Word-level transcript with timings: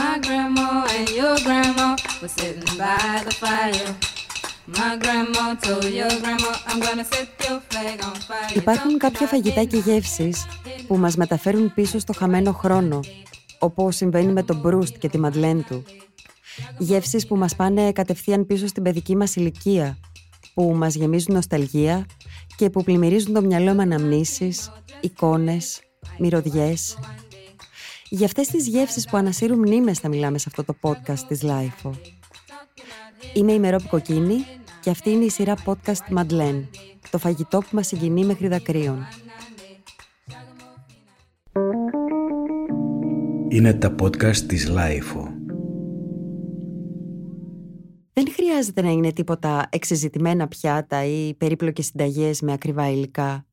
My 0.00 0.16
grandma 0.26 0.68
and 0.96 1.08
your 1.18 1.36
grandma 1.46 1.88
were 2.20 2.32
sitting 2.38 2.72
by 2.82 3.10
the 3.26 3.34
fire. 3.42 3.90
My 4.78 4.92
grandma 5.02 5.44
told 5.64 5.84
your 6.00 6.12
grandma, 6.22 6.50
I'm 6.68 6.80
gonna 6.86 7.06
set 7.12 7.28
your 7.46 7.58
flag 7.68 7.98
on 8.08 8.16
fire. 8.28 8.56
Υπάρχουν 8.56 8.98
κάποια 8.98 9.26
φαγητά 9.26 9.64
και 9.64 9.76
γεύσεις 9.76 10.46
που 10.86 10.96
μας 10.96 11.16
μεταφέρουν 11.16 11.74
πίσω 11.74 11.98
στο 11.98 12.12
χαμένο 12.12 12.52
χρόνο, 12.52 13.00
όπως 13.58 13.96
συμβαίνει 13.96 14.32
με 14.32 14.42
τον 14.42 14.60
Μπρούστ 14.60 14.96
και 14.98 15.08
τη 15.08 15.18
Μαντλέν 15.18 15.64
του. 15.64 15.84
Γεύσεις 16.78 17.26
που 17.26 17.36
μας 17.36 17.56
πάνε 17.56 17.92
κατευθείαν 17.92 18.46
πίσω 18.46 18.66
στην 18.66 18.82
παιδική 18.82 19.16
μας 19.16 19.36
ηλικία, 19.36 19.98
που 20.54 20.74
μας 20.76 20.94
γεμίζουν 20.94 21.34
νοσταλγία 21.34 22.06
και 22.56 22.70
που 22.70 22.84
πλημμυρίζουν 22.84 23.34
το 23.34 23.42
μυαλό 23.42 23.74
με 23.74 23.82
αναμνήσεις, 23.82 24.70
εικόνες, 25.00 25.80
μυρωδιές. 26.18 26.96
Για 28.12 28.26
αυτές 28.26 28.48
τις 28.48 28.68
γεύσεις 28.68 29.08
που 29.08 29.16
ανασύρουν 29.16 29.58
μνήμες 29.58 29.98
θα 29.98 30.08
μιλάμε 30.08 30.38
σε 30.38 30.44
αυτό 30.48 30.64
το 30.64 30.74
podcast 30.80 31.18
της 31.28 31.42
LIFO. 31.44 31.90
Είμαι 33.34 33.52
η 33.52 33.58
Μερόπη 33.58 33.88
Κοκκίνη 33.88 34.44
και 34.80 34.90
αυτή 34.90 35.10
είναι 35.10 35.24
η 35.24 35.30
σειρά 35.30 35.54
podcast 35.64 36.18
Madeleine, 36.18 36.62
το 37.10 37.18
φαγητό 37.18 37.58
που 37.58 37.68
μας 37.70 37.86
συγκινεί 37.86 38.24
μέχρι 38.24 38.48
δακρύων. 38.48 39.06
Είναι 43.48 43.74
τα 43.74 43.94
podcast 44.02 44.36
της 44.36 44.70
LIFO. 44.70 45.28
Δεν 48.12 48.32
χρειάζεται 48.32 48.82
να 48.82 48.90
είναι 48.90 49.12
τίποτα 49.12 49.68
εξεζητημένα 49.70 50.48
πιάτα 50.48 51.04
ή 51.04 51.34
περίπλοκες 51.34 51.86
συνταγές 51.86 52.40
με 52.40 52.52
ακριβά 52.52 52.90
υλικά. 52.90 53.46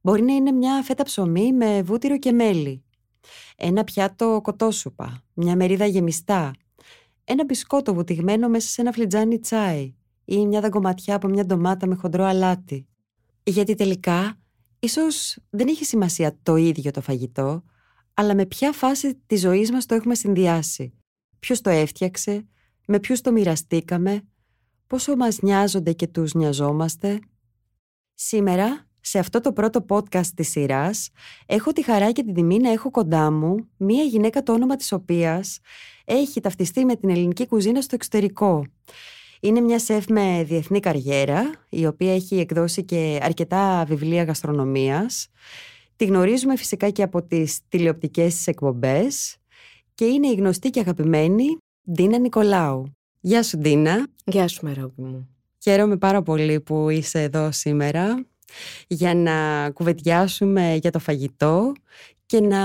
Μπορεί 0.00 0.22
να 0.22 0.32
είναι 0.32 0.52
μια 0.52 0.82
φέτα 0.82 1.02
ψωμί 1.02 1.52
με 1.52 1.82
βούτυρο 1.82 2.18
και 2.18 2.32
μέλι. 2.32 2.81
Ένα 3.56 3.84
πιάτο 3.84 4.40
κοτόσουπα, 4.42 5.22
μια 5.32 5.56
μερίδα 5.56 5.86
γεμιστά. 5.86 6.50
Ένα 7.24 7.44
μπισκότο 7.44 7.94
βουτυγμένο 7.94 8.48
μέσα 8.48 8.68
σε 8.68 8.80
ένα 8.80 8.92
φλιτζάνι 8.92 9.38
τσάι 9.38 9.94
ή 10.24 10.46
μια 10.46 10.60
δαγκωματιά 10.60 11.14
από 11.14 11.28
μια 11.28 11.46
ντομάτα 11.46 11.86
με 11.86 11.94
χοντρό 11.94 12.24
αλάτι. 12.24 12.86
Γιατί 13.42 13.74
τελικά, 13.74 14.38
ίσως 14.78 15.38
δεν 15.50 15.68
έχει 15.68 15.84
σημασία 15.84 16.38
το 16.42 16.56
ίδιο 16.56 16.90
το 16.90 17.00
φαγητό, 17.00 17.64
αλλά 18.14 18.34
με 18.34 18.46
ποια 18.46 18.72
φάση 18.72 19.14
της 19.26 19.40
ζωής 19.40 19.70
μας 19.70 19.86
το 19.86 19.94
έχουμε 19.94 20.14
συνδυάσει. 20.14 20.92
Ποιος 21.38 21.60
το 21.60 21.70
έφτιαξε, 21.70 22.46
με 22.86 23.00
ποιους 23.00 23.20
το 23.20 23.32
μοιραστήκαμε, 23.32 24.22
πόσο 24.86 25.16
μας 25.16 25.40
νοιάζονται 25.40 25.92
και 25.92 26.06
τους 26.06 26.34
νοιαζόμαστε. 26.34 27.20
Σήμερα, 28.14 28.86
σε 29.04 29.18
αυτό 29.18 29.40
το 29.40 29.52
πρώτο 29.52 29.84
podcast 29.88 30.26
της 30.26 30.50
σειράς, 30.50 31.10
έχω 31.46 31.72
τη 31.72 31.82
χαρά 31.82 32.12
και 32.12 32.22
την 32.22 32.34
τιμή 32.34 32.58
να 32.58 32.70
έχω 32.70 32.90
κοντά 32.90 33.30
μου 33.30 33.68
μία 33.76 34.02
γυναίκα 34.02 34.42
το 34.42 34.52
όνομα 34.52 34.76
της 34.76 34.92
οποίας 34.92 35.58
έχει 36.04 36.40
ταυτιστεί 36.40 36.84
με 36.84 36.96
την 36.96 37.10
ελληνική 37.10 37.46
κουζίνα 37.46 37.80
στο 37.80 37.94
εξωτερικό. 37.94 38.64
Είναι 39.40 39.60
μια 39.60 39.78
σεφ 39.78 40.06
με 40.08 40.44
διεθνή 40.46 40.80
καριέρα, 40.80 41.50
η 41.68 41.86
οποία 41.86 42.14
έχει 42.14 42.38
εκδώσει 42.38 42.84
και 42.84 43.18
αρκετά 43.22 43.84
βιβλία 43.88 44.22
γαστρονομίας. 44.22 45.28
Τη 45.96 46.04
γνωρίζουμε 46.04 46.56
φυσικά 46.56 46.90
και 46.90 47.02
από 47.02 47.22
τις 47.22 47.58
τηλεοπτικές 47.68 48.34
της 48.34 48.46
εκπομπές 48.46 49.36
και 49.94 50.04
είναι 50.04 50.26
η 50.26 50.34
γνωστή 50.34 50.70
και 50.70 50.80
αγαπημένη 50.80 51.56
Ντίνα 51.92 52.18
Νικολάου. 52.18 52.92
Γεια 53.20 53.42
σου 53.42 53.58
Ντίνα. 53.58 54.06
Γεια 54.24 54.48
σου 54.48 54.64
Μερόπη 54.64 55.02
μου. 55.02 55.28
Χαίρομαι 55.62 55.96
πάρα 55.96 56.22
πολύ 56.22 56.60
που 56.60 56.88
είσαι 56.88 57.22
εδώ 57.22 57.52
σήμερα 57.52 58.26
για 58.86 59.14
να 59.14 59.70
κουβεντιάσουμε 59.70 60.78
για 60.80 60.90
το 60.90 60.98
φαγητό 60.98 61.72
και 62.26 62.40
να 62.40 62.58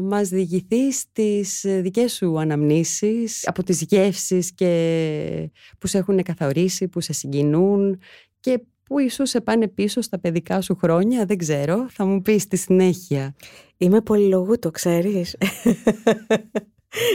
μας 0.00 0.28
διηγηθείς 0.28 1.04
τις 1.12 1.64
δικές 1.66 2.12
σου 2.12 2.40
αναμνήσεις 2.40 3.48
από 3.48 3.62
τις 3.62 3.82
γεύσεις 3.82 4.52
και 4.54 5.50
που 5.78 5.86
σε 5.86 5.98
έχουν 5.98 6.22
καθορίσει, 6.22 6.88
που 6.88 7.00
σε 7.00 7.12
συγκινούν 7.12 8.00
και 8.40 8.60
που 8.84 8.98
ίσως 8.98 9.28
σε 9.28 9.40
πάνε 9.40 9.68
πίσω 9.68 10.00
στα 10.00 10.18
παιδικά 10.18 10.60
σου 10.60 10.76
χρόνια, 10.76 11.24
δεν 11.24 11.36
ξέρω, 11.36 11.86
θα 11.90 12.04
μου 12.04 12.22
πεις 12.22 12.42
στη 12.42 12.56
συνέχεια. 12.56 13.34
Είμαι 13.76 14.00
πολυλογού, 14.00 14.58
το 14.58 14.70
ξέρεις. 14.70 15.36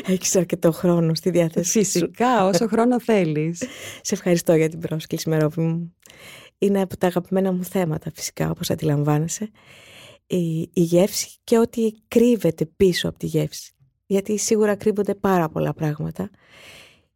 Έχεις 0.08 0.36
αρκετό 0.36 0.72
χρόνο 0.72 1.16
στη 1.16 1.30
διάθεση 1.30 1.70
Φυσικά, 1.70 2.46
όσο 2.46 2.68
χρόνο 2.68 3.00
θέλεις. 3.00 3.64
Σε 4.02 4.14
ευχαριστώ 4.14 4.56
για 4.56 4.70
την 4.70 4.80
πρόσκληση, 4.80 5.30
Μερόπη 5.30 5.62
μου. 5.62 5.96
Είναι 6.58 6.82
από 6.82 6.98
τα 6.98 7.08
αγαπημένα 7.08 7.52
μου 7.52 7.64
θέματα, 7.64 8.12
φυσικά, 8.14 8.50
όπως 8.50 8.70
αντιλαμβάνεσαι. 8.70 9.52
Η, 10.28 10.60
η 10.60 10.82
γεύση 10.82 11.38
και 11.44 11.58
ό,τι 11.58 11.92
κρύβεται 12.08 12.66
πίσω 12.66 13.10
από 13.10 13.18
τη 13.18 13.26
γεύση. 13.26 13.72
Γιατί 14.06 14.38
σίγουρα 14.38 14.76
κρύβονται 14.76 15.16
πάρα 15.16 15.50
πολλά 15.50 15.74
πράγματα 15.74 16.30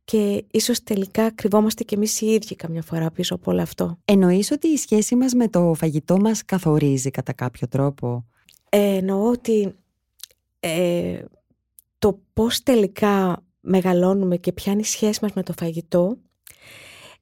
και 0.04 0.46
ίσως 0.52 0.84
τελικά 0.84 1.32
κρυβόμαστε 1.32 1.84
κι 1.84 1.94
εμείς 1.94 2.22
οι 2.22 2.26
ίδιοι 2.26 2.56
καμιά 2.56 2.82
φορά 2.82 3.12
πίσω 3.12 3.36
από 3.36 3.52
όλο 3.52 3.62
αυτό. 3.62 4.00
Εννοείς 4.06 4.52
ότι 4.52 4.68
η 4.68 4.78
σχέση 4.78 5.16
μας 5.16 5.34
με 5.34 5.48
το 5.48 5.74
φαγητό 5.74 6.18
μας 6.18 6.46
καθορίζει 6.46 7.10
κατά 7.10 7.34
κάποιο 7.34 7.68
τρόπο; 7.68 8.26
Ε, 8.70 8.96
εννοώ 8.96 9.30
ότι 9.30 9.76
ε, 10.60 11.24
το 12.00 12.22
πώς 12.34 12.64
τελικά 12.64 13.44
μεγαλώνουμε 13.60 14.38
και 14.38 14.52
ποια 14.52 14.72
είναι 14.72 14.82
η 14.82 14.86
σχέση 14.86 15.20
μας 15.22 15.34
με 15.34 15.44
το 15.44 15.54
φαγητό 15.54 16.18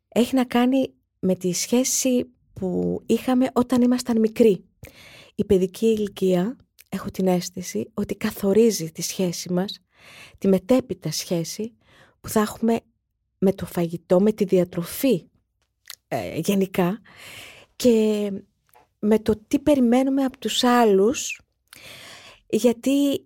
έχει 0.08 0.36
να 0.36 0.46
κάνει 0.46 0.94
με 1.20 1.36
τη 1.36 1.54
σχέση 1.54 2.30
που 2.54 3.02
είχαμε 3.06 3.50
όταν 3.54 3.82
ήμασταν 3.82 4.20
μικροί. 4.20 4.64
Η 5.36 5.46
παιδική 5.46 5.86
ηλικία, 5.86 6.58
έχω 6.90 7.12
την 7.12 7.28
αίσθηση, 7.28 7.92
ότι 7.94 8.16
καθορίζει 8.16 8.92
τη 8.92 9.02
σχέση 9.02 9.54
μας, 9.54 9.80
τη 10.38 10.48
μετέπειτα 10.48 11.12
σχέση 11.12 11.74
που 12.22 12.30
θα 12.30 12.40
έχουμε 12.40 12.80
με 13.38 13.54
το 13.54 13.66
φαγητό, 13.66 14.20
με 14.20 14.32
τη 14.32 14.44
διατροφή 14.44 15.30
ε, 16.08 16.40
γενικά 16.40 17.02
και 17.76 18.32
με 19.00 19.20
το 19.20 19.42
τι 19.48 19.60
περιμένουμε 19.60 20.24
από 20.24 20.38
τους 20.38 20.64
άλλους 20.64 21.42
γιατί 22.50 23.26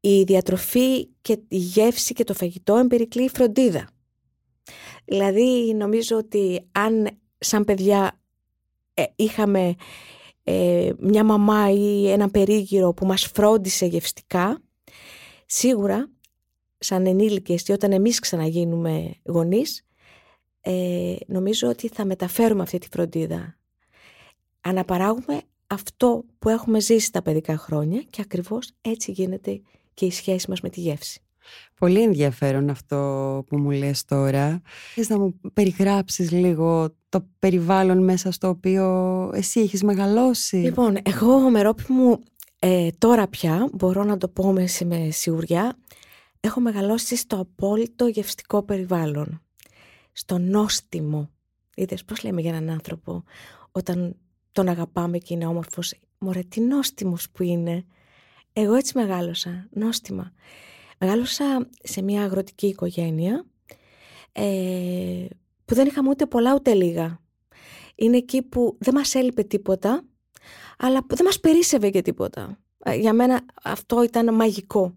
η 0.00 0.22
διατροφή 0.22 1.06
και 1.22 1.38
η 1.48 1.56
γεύση 1.56 2.14
και 2.14 2.24
το 2.24 2.34
φαγητό 2.34 2.76
εμπερικλεί 2.76 3.28
φροντίδα. 3.28 3.88
Δηλαδή 5.04 5.74
νομίζω 5.74 6.16
ότι 6.16 6.68
αν 6.72 7.08
σαν 7.38 7.64
παιδιά 7.64 8.20
ε, 8.94 9.04
είχαμε 9.16 9.74
ε, 10.44 10.92
μια 10.98 11.24
μαμά 11.24 11.70
ή 11.70 12.10
ένα 12.10 12.30
περίγυρο 12.30 12.92
που 12.92 13.06
μας 13.06 13.24
φρόντισε 13.24 13.86
γευστικά, 13.86 14.62
σίγουρα 15.46 16.10
σαν 16.78 17.06
ενήλικες 17.06 17.62
και 17.62 17.72
όταν 17.72 17.92
εμείς 17.92 18.18
ξαναγίνουμε 18.18 19.14
γονείς, 19.24 19.86
ε, 20.60 21.14
νομίζω 21.26 21.68
ότι 21.68 21.88
θα 21.88 22.04
μεταφέρουμε 22.04 22.62
αυτή 22.62 22.78
τη 22.78 22.88
φροντίδα. 22.90 23.58
Αναπαράγουμε 24.60 25.40
αυτό 25.66 26.24
που 26.38 26.48
έχουμε 26.48 26.80
ζήσει 26.80 27.12
τα 27.12 27.22
παιδικά 27.22 27.56
χρόνια 27.56 28.02
και 28.10 28.20
ακριβώς 28.20 28.70
έτσι 28.80 29.10
γίνεται 29.12 29.62
και 29.94 30.06
η 30.06 30.10
σχέση 30.10 30.50
μας 30.50 30.60
με 30.60 30.70
τη 30.70 30.80
γεύση. 30.80 31.23
Πολύ 31.78 32.02
ενδιαφέρον 32.02 32.70
αυτό 32.70 32.96
που 33.48 33.58
μου 33.58 33.70
λες 33.70 34.04
τώρα. 34.04 34.60
Θες 34.94 35.08
να 35.08 35.18
μου 35.18 35.40
περιγράψεις 35.52 36.30
λίγο 36.30 36.94
το 37.08 37.26
περιβάλλον 37.38 38.04
μέσα 38.04 38.30
στο 38.30 38.48
οποίο 38.48 39.30
εσύ 39.34 39.60
έχεις 39.60 39.82
μεγαλώσει; 39.82 40.56
Λοιπόν, 40.56 40.96
εγώ 41.02 41.50
Μερόπη 41.50 41.92
μου 41.92 42.22
ε, 42.58 42.88
τώρα 42.98 43.28
πια 43.28 43.68
μπορώ 43.72 44.04
να 44.04 44.16
το 44.16 44.28
πω 44.28 44.52
με, 44.52 44.66
με 44.84 45.10
σιγουριά 45.10 45.76
έχω 46.40 46.60
μεγαλώσει 46.60 47.16
στο 47.16 47.36
απόλυτο 47.36 48.06
γευστικό 48.06 48.62
περιβάλλον. 48.62 49.42
Στο 50.12 50.38
νόστιμο. 50.38 51.30
Είδες 51.74 52.04
πώς 52.04 52.22
λέμε 52.22 52.40
για 52.40 52.50
έναν 52.54 52.70
άνθρωπο 52.70 53.24
όταν 53.72 54.16
τον 54.52 54.68
αγαπάμε 54.68 55.18
και 55.18 55.34
είναι 55.34 55.46
όμορφος. 55.46 55.94
Μωρέ 56.18 56.40
τι 56.42 56.60
νόστιμος 56.60 57.30
που 57.30 57.42
είναι. 57.42 57.84
Εγώ 58.52 58.74
έτσι 58.74 58.98
μεγάλωσα, 58.98 59.68
νόστιμα. 59.70 60.32
Μεγάλωσα 60.98 61.68
σε 61.82 62.02
μια 62.02 62.22
αγροτική 62.22 62.66
οικογένεια 62.66 63.44
ε, 64.32 65.26
που 65.64 65.74
δεν 65.74 65.86
είχαμε 65.86 66.08
ούτε 66.08 66.26
πολλά 66.26 66.54
ούτε 66.54 66.74
λίγα. 66.74 67.20
Είναι 67.94 68.16
εκεί 68.16 68.42
που 68.42 68.76
δεν 68.78 68.94
μας 68.94 69.14
έλειπε 69.14 69.42
τίποτα, 69.42 70.04
αλλά 70.78 71.06
που 71.06 71.16
δεν 71.16 71.24
μας 71.24 71.40
περίσευε 71.40 71.90
και 71.90 72.02
τίποτα. 72.02 72.58
Ε, 72.84 72.94
για 72.94 73.12
μένα 73.12 73.44
αυτό 73.64 74.02
ήταν 74.02 74.34
μαγικό. 74.34 74.96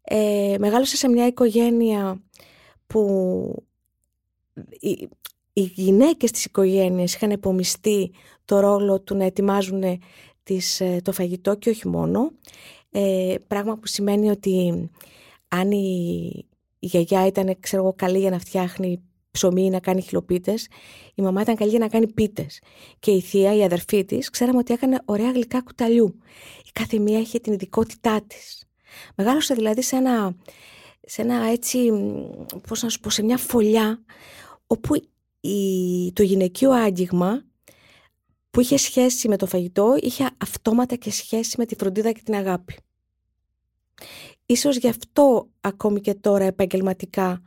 Ε, 0.00 0.56
μεγάλωσα 0.58 0.96
σε 0.96 1.08
μια 1.08 1.26
οικογένεια 1.26 2.22
που 2.86 3.64
οι, 4.80 5.08
οι 5.52 5.60
γυναίκες 5.60 6.30
της 6.30 6.44
οικογένειας 6.44 7.14
είχαν 7.14 7.30
επομιστεί 7.30 8.12
το 8.44 8.60
ρόλο 8.60 9.00
του 9.00 9.14
να 9.14 9.24
ετοιμάζουν 9.24 9.82
τις, 10.42 10.80
ε, 10.80 11.00
το 11.02 11.12
φαγητό 11.12 11.54
και 11.54 11.70
όχι 11.70 11.88
μόνο. 11.88 12.32
Ε, 12.90 13.34
πράγμα 13.46 13.78
που 13.78 13.86
σημαίνει 13.86 14.30
ότι 14.30 14.90
αν 15.48 15.70
η, 15.70 16.30
η 16.78 16.86
γιαγιά 16.86 17.26
ήταν 17.26 17.56
ξέρω 17.60 17.94
καλή 17.96 18.18
για 18.18 18.30
να 18.30 18.38
φτιάχνει 18.38 19.02
ψωμί 19.30 19.64
ή 19.64 19.70
να 19.70 19.80
κάνει 19.80 20.00
χιλοπίτες, 20.02 20.68
η 21.14 21.22
μαμά 21.22 21.40
ήταν 21.40 21.56
καλή 21.56 21.70
για 21.70 21.78
να 21.78 21.88
κάνει 21.88 22.12
πίτες. 22.12 22.60
Και 22.98 23.10
η 23.10 23.20
θεία, 23.20 23.54
η 23.56 23.64
αδερφή 23.64 24.04
της, 24.04 24.30
ξέραμε 24.30 24.58
ότι 24.58 24.72
έκανε 24.72 24.98
ωραία 25.04 25.30
γλυκά 25.30 25.62
κουταλιού. 25.62 26.18
Η 26.66 26.70
κάθε 26.72 26.98
μία 26.98 27.18
είχε 27.18 27.38
την 27.38 27.52
ειδικότητά 27.52 28.22
της. 28.26 28.64
Μεγάλωσα 29.14 29.54
δηλαδή 29.54 29.82
σε 29.82 29.96
ένα, 29.96 30.36
σε 31.00 31.22
ένα 31.22 31.46
έτσι, 31.46 31.90
πώς 32.68 32.82
να 32.82 32.88
σου 32.88 33.00
πω, 33.00 33.10
σε 33.10 33.22
μια 33.22 33.36
φωλιά 33.36 34.02
όπου 34.66 34.94
η, 35.40 36.12
το 36.12 36.22
γυναικείο 36.22 36.70
άγγιγμα 36.70 37.44
που 38.50 38.60
είχε 38.60 38.76
σχέση 38.76 39.28
με 39.28 39.36
το 39.36 39.46
φαγητό 39.46 39.96
είχε 40.00 40.30
αυτόματα 40.38 40.96
και 40.96 41.10
σχέση 41.10 41.54
με 41.58 41.66
τη 41.66 41.74
φροντίδα 41.74 42.12
και 42.12 42.20
την 42.24 42.34
αγάπη. 42.34 42.76
Ίσως 44.46 44.76
γι' 44.76 44.88
αυτό 44.88 45.48
ακόμη 45.60 46.00
και 46.00 46.14
τώρα 46.14 46.44
επαγγελματικά 46.44 47.42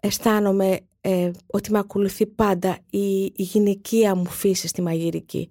αισθάνομαι 0.00 0.80
ε, 1.00 1.30
ότι 1.46 1.70
με 1.70 1.78
ακολουθεί 1.78 2.26
πάντα 2.26 2.78
η, 2.90 3.24
η 3.24 3.32
γυναικεία 3.36 4.14
μου 4.14 4.26
φύση 4.26 4.68
στη 4.68 4.82
μαγειρική 4.82 5.50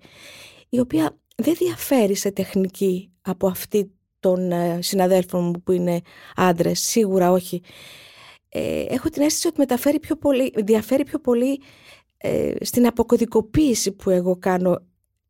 η 0.69 0.79
οποία 0.79 1.17
δεν 1.35 1.53
διαφέρει 1.53 2.15
σε 2.15 2.31
τεχνική 2.31 3.11
από 3.21 3.47
αυτή 3.47 3.91
των 4.19 4.51
ε, 4.51 4.79
συναδέλφων 4.81 5.43
μου 5.43 5.61
που 5.63 5.71
είναι 5.71 6.01
άντρες, 6.35 6.79
σίγουρα 6.79 7.31
όχι. 7.31 7.61
Ε, 8.49 8.85
έχω 8.89 9.09
την 9.09 9.21
αίσθηση 9.21 9.47
ότι 9.47 9.59
μεταφέρει 9.59 9.99
πιο 9.99 10.15
πολύ, 10.15 10.53
διαφέρει 10.55 11.03
πιο 11.03 11.19
πολύ 11.19 11.61
ε, 12.21 12.53
στην 12.61 12.87
αποκωδικοποίηση 12.87 13.91
που 13.91 14.09
εγώ 14.09 14.35
κάνω 14.35 14.81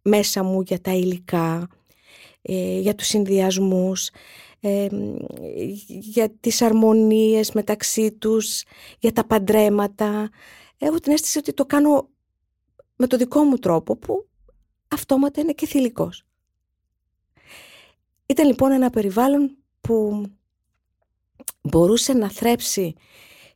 μέσα 0.02 0.44
μου 0.44 0.62
για 0.62 0.82
τα 0.82 0.92
υλικά, 0.92 1.68
ε, 2.42 2.80
για 2.80 2.96
τους 2.96 3.08
συνδυασμούς, 3.08 4.10
για 5.88 6.30
τις 6.40 6.62
αρμονίες 6.62 7.52
μεταξύ 7.52 8.12
τους, 8.12 8.64
για 9.00 9.12
τα 9.12 9.26
παντρέματα. 9.26 10.30
Έχω 10.78 11.00
την 11.00 11.12
αίσθηση 11.12 11.38
ότι 11.38 11.54
το 11.54 11.66
κάνω 11.66 12.10
με 12.96 13.08
το 13.08 13.18
δικό 13.18 13.44
μου 13.44 13.58
τρόπο 13.58 13.96
που 13.96 14.28
αυτόματα 14.88 15.42
είναι 15.42 15.54
και 15.54 15.66
θηλυκός. 15.66 16.24
Ήταν 18.26 18.48
λοιπόν 18.48 18.72
ένα 18.72 18.90
περιβάλλον 18.90 19.58
που 19.82 20.26
μπορούσε 21.62 22.14
να 22.14 22.30
θρέψει 22.30 22.94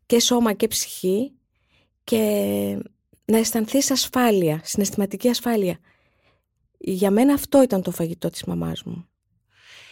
και 0.06 0.20
σώμα 0.20 0.54
και 0.54 0.68
ψυχή 0.68 1.34
και 2.04 2.78
να 3.26 3.38
αισθανθείς 3.38 3.92
ασφάλεια, 3.92 4.62
συναισθηματική 4.64 5.30
ασφάλεια. 5.30 5.78
Για 6.78 7.12
μένα 7.12 7.34
αυτό 7.34 7.62
ήταν 7.62 7.82
το 7.82 7.92
φαγητό 7.92 8.30
της 8.30 8.44
μαμάς 8.44 8.84
μου. 8.84 9.08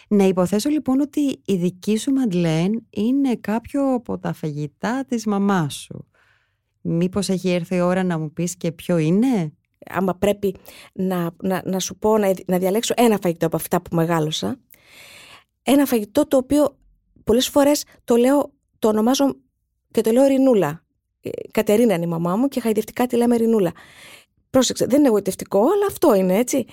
Να 0.08 0.24
υποθέσω 0.24 0.68
λοιπόν 0.68 1.00
ότι 1.00 1.40
η 1.44 1.56
δική 1.56 1.96
σου 1.96 2.12
Μαντλέν 2.12 2.86
είναι 2.90 3.36
κάποιο 3.36 3.94
από 3.94 4.18
τα 4.18 4.32
φαγητά 4.32 5.04
της 5.04 5.26
μαμάς 5.26 5.74
σου. 5.74 6.08
Μήπως 6.80 7.28
έχει 7.28 7.50
έρθει 7.50 7.74
η 7.74 7.80
ώρα 7.80 8.02
να 8.02 8.18
μου 8.18 8.32
πεις 8.32 8.56
και 8.56 8.72
ποιο 8.72 8.98
είναι; 8.98 9.52
Άμα 9.86 10.14
πρέπει 10.14 10.56
να, 10.92 11.30
να, 11.42 11.62
να 11.64 11.78
σου 11.78 11.96
πω 11.96 12.18
να, 12.18 12.34
να 12.46 12.58
διαλέξω 12.58 12.94
ένα 12.96 13.18
φαγητό 13.22 13.46
από 13.46 13.56
αυτά 13.56 13.82
που 13.82 13.94
μεγάλωσα, 13.94 14.60
ένα 15.62 15.86
φαγητό 15.86 16.26
το 16.26 16.36
οποίο 16.36 16.78
πολλές 17.24 17.48
φορές 17.48 17.84
το 18.04 18.16
λέω, 18.16 18.52
το 18.78 18.88
ονομάζω 18.88 19.36
και 19.90 20.00
το 20.00 20.10
λέω 20.10 20.26
Ρινούλα. 20.26 20.83
Ε, 21.24 21.30
Κατερίνα 21.50 21.94
είναι 21.94 22.04
η 22.04 22.08
μαμά 22.08 22.36
μου 22.36 22.48
και 22.48 22.60
χαϊδευτικά 22.60 23.06
τη 23.06 23.16
λέμε 23.16 23.36
Ρινούλα. 23.36 23.72
Πρόσεξε, 24.50 24.86
δεν 24.86 24.98
είναι 24.98 25.08
εγωιτευτικό, 25.08 25.58
αλλά 25.58 25.86
αυτό 25.88 26.14
είναι 26.14 26.36
έτσι. 26.36 26.66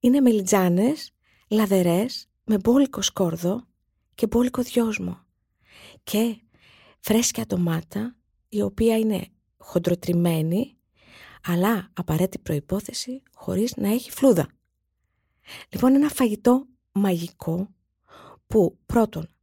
Είναι 0.00 0.20
μελιτζάνες, 0.20 1.12
λαδερές, 1.48 2.28
με 2.44 2.58
μπόλικο 2.58 3.02
σκόρδο 3.02 3.66
και 4.14 4.26
μπόλικο 4.26 4.62
δυόσμο. 4.62 5.24
Και 6.02 6.36
φρέσκια 7.00 7.46
ντομάτα, 7.46 8.16
η 8.48 8.62
οποία 8.62 8.98
είναι 8.98 9.26
χοντροτριμμένη, 9.56 10.76
αλλά 11.46 11.90
απαραίτητη 11.92 12.38
προϋπόθεση 12.38 13.22
χωρίς 13.34 13.76
να 13.76 13.88
έχει 13.88 14.10
φλούδα. 14.10 14.48
Λοιπόν, 15.68 15.94
ένα 15.94 16.08
φαγητό 16.08 16.66
μαγικό 16.92 17.68
που 18.46 18.78
πρώτον 18.86 19.35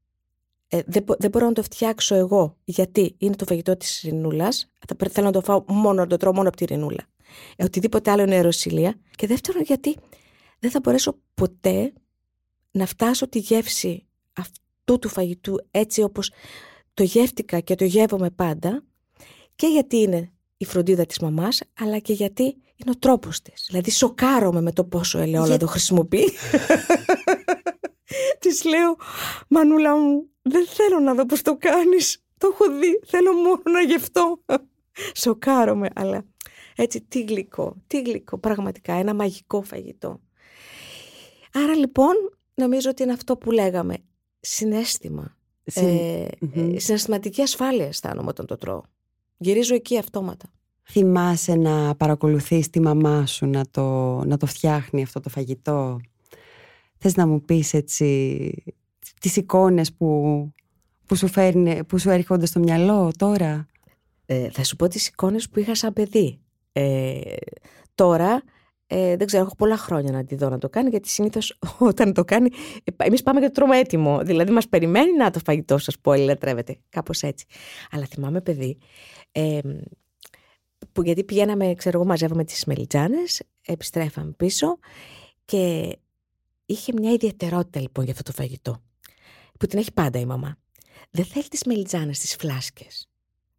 ε, 0.74 0.81
δεν, 0.86 1.04
δεν 1.18 1.30
μπορώ 1.30 1.46
να 1.46 1.54
το 1.54 1.64
φτιάξω 1.64 2.16
εγώ 2.16 2.58
γιατί 2.64 3.16
είναι 3.18 3.36
το 3.36 3.46
φαγητό 3.46 3.78
της 3.78 4.02
ρινούλας, 4.04 4.72
θα 4.88 5.10
θέλω 5.10 5.25
να 5.25 5.31
το 5.31 5.42
φάω 5.42 5.64
μόνο, 5.68 5.94
να 5.94 6.08
το 6.08 6.18
τρώω 6.18 6.34
μόνο 6.34 6.48
από 6.48 6.58
τη 6.58 6.66
ρινούλα. 6.66 7.08
Ε, 7.56 7.64
οτιδήποτε 7.64 8.12
άλλο 8.12 8.22
είναι 8.22 8.36
αεροσυλία. 8.36 9.00
Και 9.16 9.28
δεύτερον 9.28 9.62
γιατί 9.62 9.98
δεν 10.60 10.72
θα 10.72 10.80
μπορέσω 10.80 11.18
ποτέ 11.34 11.94
να 12.72 12.86
φτάσω 12.86 13.30
τη 13.30 13.40
γεύση 13.40 14.06
αυτού 14.34 15.00
του 15.00 15.10
φαγητού 15.10 15.68
έτσι 15.72 16.02
όπως 16.02 16.31
το 16.94 17.04
γεύτηκα 17.04 17.60
και 17.60 17.76
το 17.76 17.84
γεύομαι 17.84 18.30
πάντα 18.30 18.84
και 19.56 19.68
γιατί 19.68 19.98
είναι 19.98 20.31
η 20.58 20.66
φροντίδα 20.66 21.06
της 21.06 21.19
μαμάς 21.19 21.62
αλλά 21.80 22.00
και 22.00 22.14
γιατί 22.14 22.44
είναι 22.44 22.92
ο 22.92 22.98
τρόπος 23.00 23.42
της. 23.42 23.66
Δηλαδή 23.68 23.92
σοκάρομαι 23.92 24.62
με 24.62 24.72
το 24.72 24.84
πόσο 24.84 25.19
ελαιόλαδο 25.19 25.58
το 25.58 25.68
χρησιμοποιεί. 25.68 26.31
Της 28.54 28.64
λέω, 28.64 28.96
Μανούλα 29.48 29.96
μου, 29.96 30.30
δεν 30.42 30.66
θέλω 30.68 31.00
να 31.00 31.14
δω 31.14 31.26
πώς 31.26 31.42
το 31.42 31.58
κάνεις. 31.58 32.18
Το 32.38 32.50
έχω 32.54 32.78
δει, 32.80 33.00
θέλω 33.06 33.34
μόνο 33.34 33.62
να 33.72 33.82
γευτώ. 33.82 34.44
Σοκάρομαι, 35.16 35.90
αλλά 35.96 36.26
έτσι 36.76 37.02
τι 37.02 37.22
γλυκό, 37.22 37.76
τι 37.88 38.02
γλυκό, 38.02 38.38
πραγματικά 38.38 38.94
ένα 38.94 39.14
μαγικό 39.14 39.62
φαγητό. 39.62 40.20
Άρα 41.54 41.76
λοιπόν 41.76 42.14
νομίζω 42.54 42.90
ότι 42.90 43.04
είναι 43.04 43.12
αυτό 43.12 43.38
που 43.38 43.52
λέγαμε, 43.52 43.98
συνέστημα. 44.40 45.38
Συν... 45.66 45.88
Ε, 45.88 46.28
mm 46.56 46.76
Συναισθηματική 46.78 47.42
ασφάλεια 47.42 47.86
αισθάνομαι 47.86 48.30
όταν 48.30 48.46
το 48.46 48.58
τρώω. 48.58 48.82
Γυρίζω 49.38 49.76
εκεί 49.76 49.98
αυτόματα. 49.98 50.50
Θυμάσαι 50.84 51.56
να 51.56 51.96
παρακολουθείς 51.96 52.70
τη 52.70 52.80
μαμά 52.80 53.26
σου 53.26 53.46
να 53.46 53.66
το, 53.72 54.18
να 54.26 54.38
το 54.38 54.46
φτιάχνει 54.46 55.04
αυτό 55.04 55.20
το 55.20 55.30
φαγητό; 55.30 56.00
Θες 57.06 57.16
να 57.16 57.28
μου 57.28 57.42
πεις 57.42 57.74
έτσι 57.74 58.64
τις 59.20 59.36
εικόνες 59.36 59.94
που, 59.94 60.08
που, 61.06 61.16
σου, 61.16 61.28
φέρνει, 61.28 61.84
που 61.84 61.98
σου 61.98 62.10
έρχονται 62.10 62.46
στο 62.46 62.60
μυαλό 62.60 63.12
τώρα; 63.18 63.68
Ε, 64.26 64.50
θα 64.50 64.64
σου 64.64 64.76
πω 64.76 64.88
τις 64.88 65.08
εικόνες 65.08 65.50
που 65.50 65.60
είχα 65.60 65.76
σαν 65.76 65.94
παιδί. 65.94 66.40
Ε, 66.72 67.22
τώρα 67.96 68.44
ε, 68.88 69.16
δεν 69.18 69.28
ξέρω, 69.28 69.44
έχω 69.44 69.56
πολλά 69.56 69.78
χρόνια 69.78 70.12
να 70.12 70.24
τη 70.24 70.36
δω 70.36 70.50
να 70.50 70.58
το 70.58 70.70
κάνει, 70.70 70.90
γιατί 70.90 71.10
συνήθως 71.10 71.60
όταν 71.90 72.14
το 72.14 72.24
κάνει, 72.24 72.50
εμείς 72.98 73.24
πάμε 73.24 73.40
και 73.40 73.46
το 73.46 73.52
τρώμε 73.52 73.78
έτοιμο. 73.78 74.24
Δηλαδή, 74.24 74.52
μας 74.52 74.68
περιμένει 74.68 75.18
να 75.18 75.32
το 75.32 75.40
φαγητό 75.46 75.78
σας 75.78 76.00
πω, 76.00 76.14
λατρεύεται. 76.14 76.78
Κάπως 76.90 77.22
έτσι. 77.22 77.46
Αλλά 77.92 78.06
θυμάμαι, 78.06 78.42
παιδί, 78.42 78.78
ε, 79.32 79.60
που 80.92 81.02
γιατί 81.02 81.24
πηγαίναμε, 81.24 81.74
ξέρω 81.74 81.98
εγώ, 81.98 82.08
μαζεύαμε 82.08 82.44
τις 82.44 82.66
μελιτζάνες, 82.66 83.42
επιστρέφαμε 83.66 84.32
πίσω 84.38 84.78
και 85.46 85.98
είχε 86.74 86.94
μια 86.96 87.12
ιδιαιτερότητα 87.12 87.80
λοιπόν 87.80 88.04
για 88.04 88.14
αυτό 88.14 88.31
το 88.31 88.31
φαγητό. 88.31 88.81
Που 89.60 89.68
την 89.68 89.80
έχει 89.80 89.92
πάντα 89.94 90.20
η 90.20 90.25
μαμά. 90.25 90.57
Δεν 91.12 91.26
θέλει 91.26 91.47
τις 91.47 91.64
μελιτζάνες 91.64 92.19
τις 92.19 92.36
φλάσκες. 92.36 93.09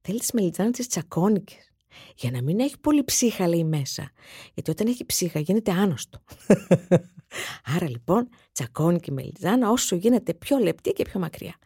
Θέλει 0.00 0.19
τις 0.19 0.33
μελιτζάνες 0.33 0.77
τις 0.77 0.87
τσακώνικες 0.87 1.69
για 2.17 2.31
να 2.31 2.43
μην 2.43 2.61
έχει 2.61 2.79
πολύ 2.79 3.05
ψύχα 3.05 3.49
λέει 3.49 3.65
μέσα. 3.65 4.11
Γιατί 4.55 4.71
όταν 4.71 4.87
έχει 4.87 5.05
ψύχα 5.05 5.38
γίνεται 5.41 5.73
άνοστο. 5.73 6.19
Άρα 7.75 7.88
λοιπόν 7.88 8.29
τσακώνει 8.53 9.00
και 9.00 9.11
η 9.11 9.15
μελιτζάνα 9.15 9.71
όσο 9.71 9.97
γίνεται 9.97 10.35
πιο 10.35 10.59
λεπτή 10.59 10.91
και 10.91 11.05
πιο 11.05 11.21
μακριά. 11.21 11.59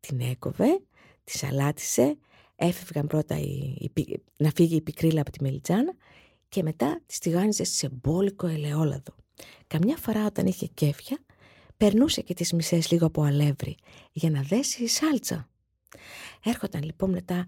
Την 0.00 0.20
έκοβε, 0.20 0.80
τη 1.24 1.38
σαλάτισε, 1.38 2.18
έφευγαν 2.56 3.06
πρώτα 3.06 3.38
η, 3.38 3.90
να 4.36 4.50
φύγει 4.54 4.76
η 4.76 4.80
πικρίλα 4.80 5.20
από 5.20 5.30
τη 5.30 5.42
μελιτζάνα 5.42 5.94
και 6.48 6.62
μετά 6.62 7.00
τη 7.06 7.18
τηγάνιζε 7.18 7.64
σε 7.64 7.88
μπόλικο 7.88 8.46
ελαιόλαδο. 8.46 9.14
Καμιά 9.66 9.96
φορά 9.96 10.26
όταν 10.26 10.46
είχε 10.46 10.66
κέφια, 10.66 11.18
περνούσε 11.76 12.20
και 12.20 12.34
τις 12.34 12.52
μισές 12.52 12.90
λίγο 12.90 13.06
από 13.06 13.22
αλεύρι 13.22 13.76
για 14.12 14.30
να 14.30 14.42
δέσει 14.42 14.82
η 14.82 14.88
σάλτσα. 14.88 15.48
Έρχονταν 16.44 16.82
λοιπόν 16.82 17.10
μετά 17.10 17.44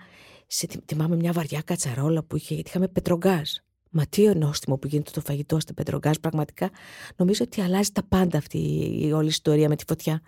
σε, 0.47 0.69
θυμάμαι 0.87 1.17
μια 1.17 1.33
βαριά 1.33 1.63
κατσαρόλα 1.63 2.23
που 2.23 2.37
είχε, 2.37 2.55
γιατί 2.55 2.69
είχαμε 2.69 2.89
πετρογκάζ. 2.89 3.51
Μα 3.91 4.07
τι 4.07 4.23
νόστιμο 4.23 4.79
που 4.79 4.87
γίνεται 4.87 5.11
το 5.11 5.21
φαγητό 5.21 5.61
στο 5.61 5.73
πετρογκάζ, 5.73 6.17
πραγματικά 6.17 6.71
νομίζω 7.17 7.45
ότι 7.45 7.61
αλλάζει 7.61 7.91
τα 7.91 8.03
πάντα 8.03 8.39
αυτή 8.39 8.59
η 9.01 9.13
όλη 9.13 9.29
ιστορία 9.29 9.69
με 9.69 9.77
τη 9.77 9.85
φωτιά. 9.87 10.21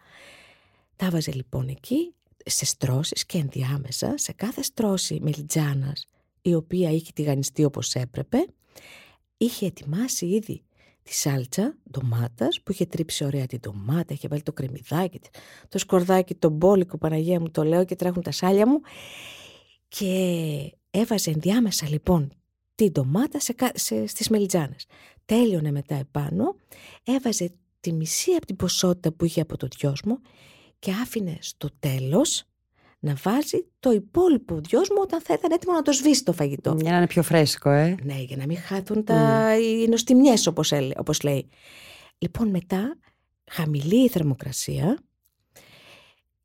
Τα 0.96 1.10
βάζε 1.10 1.32
λοιπόν 1.32 1.68
εκεί, 1.68 2.14
σε 2.44 2.64
στρώσεις 2.64 3.26
και 3.26 3.38
ενδιάμεσα, 3.38 4.14
σε 4.16 4.32
κάθε 4.32 4.62
στρώση 4.62 5.18
μελιτζάνας, 5.22 6.06
η 6.42 6.54
οποία 6.54 6.90
είχε 6.90 7.12
τηγανιστεί 7.14 7.64
όπως 7.64 7.94
έπρεπε, 7.94 8.46
είχε 9.36 9.66
ετοιμάσει 9.66 10.26
ήδη 10.26 10.62
τη 11.08 11.14
σάλτσα 11.14 11.76
ντομάτας 11.90 12.60
που 12.62 12.72
είχε 12.72 12.86
τρίψει 12.86 13.24
ωραία 13.24 13.46
την 13.46 13.60
ντομάτα, 13.60 14.14
είχε 14.14 14.28
βάλει 14.28 14.42
το 14.42 14.52
κρεμμυδάκι, 14.52 15.20
το 15.68 15.78
σκορδάκι, 15.78 16.34
το 16.34 16.48
μπόλικο 16.48 16.98
Παναγία 16.98 17.40
μου 17.40 17.50
το 17.50 17.64
λέω 17.64 17.84
και 17.84 17.96
τρέχουν 17.96 18.22
τα 18.22 18.30
σάλια 18.30 18.66
μου 18.66 18.80
και 19.88 20.06
έβαζε 20.90 21.30
ενδιάμεσα 21.30 21.88
λοιπόν 21.88 22.32
την 22.74 22.92
ντομάτα 22.92 23.40
σε, 23.40 23.54
σε, 23.74 24.06
στις 24.06 24.28
μελιτζάνες. 24.28 24.86
Τέλειωνε 25.24 25.70
μετά 25.70 25.94
επάνω, 25.94 26.56
έβαζε 27.02 27.52
τη 27.80 27.92
μισή 27.92 28.32
από 28.32 28.46
την 28.46 28.56
ποσότητα 28.56 29.12
που 29.12 29.24
είχε 29.24 29.40
από 29.40 29.56
το 29.56 29.68
δυόσμο 29.78 30.20
και 30.78 30.90
άφηνε 30.90 31.38
στο 31.40 31.68
τέλος 31.78 32.48
να 32.99 33.14
βάζει 33.23 33.67
το 33.81 33.90
υπόλοιπο 33.90 34.61
δυόσμο 34.69 35.00
όταν 35.00 35.21
θα 35.21 35.35
ήταν 35.35 35.50
έτοιμο 35.52 35.73
να 35.73 35.83
το 35.83 35.93
σβήσει 35.93 36.25
το 36.25 36.33
φαγητό. 36.33 36.76
Για 36.81 36.90
να 36.90 36.97
είναι 36.97 37.07
πιο 37.07 37.23
φρέσκο, 37.23 37.71
ε. 37.71 37.95
Ναι, 38.02 38.21
για 38.21 38.37
να 38.37 38.47
μην 38.47 38.59
χάθουν 38.59 39.05
τα 39.05 39.49
mm. 39.55 39.61
οι 39.61 39.88
νοστιμιές 39.88 40.47
όπως, 40.47 40.73
όπως 40.97 41.23
λέει. 41.23 41.49
Λοιπόν 42.19 42.49
μετά, 42.49 42.97
χαμηλή 43.50 44.05
η 44.05 44.09
θερμοκρασία, 44.09 44.99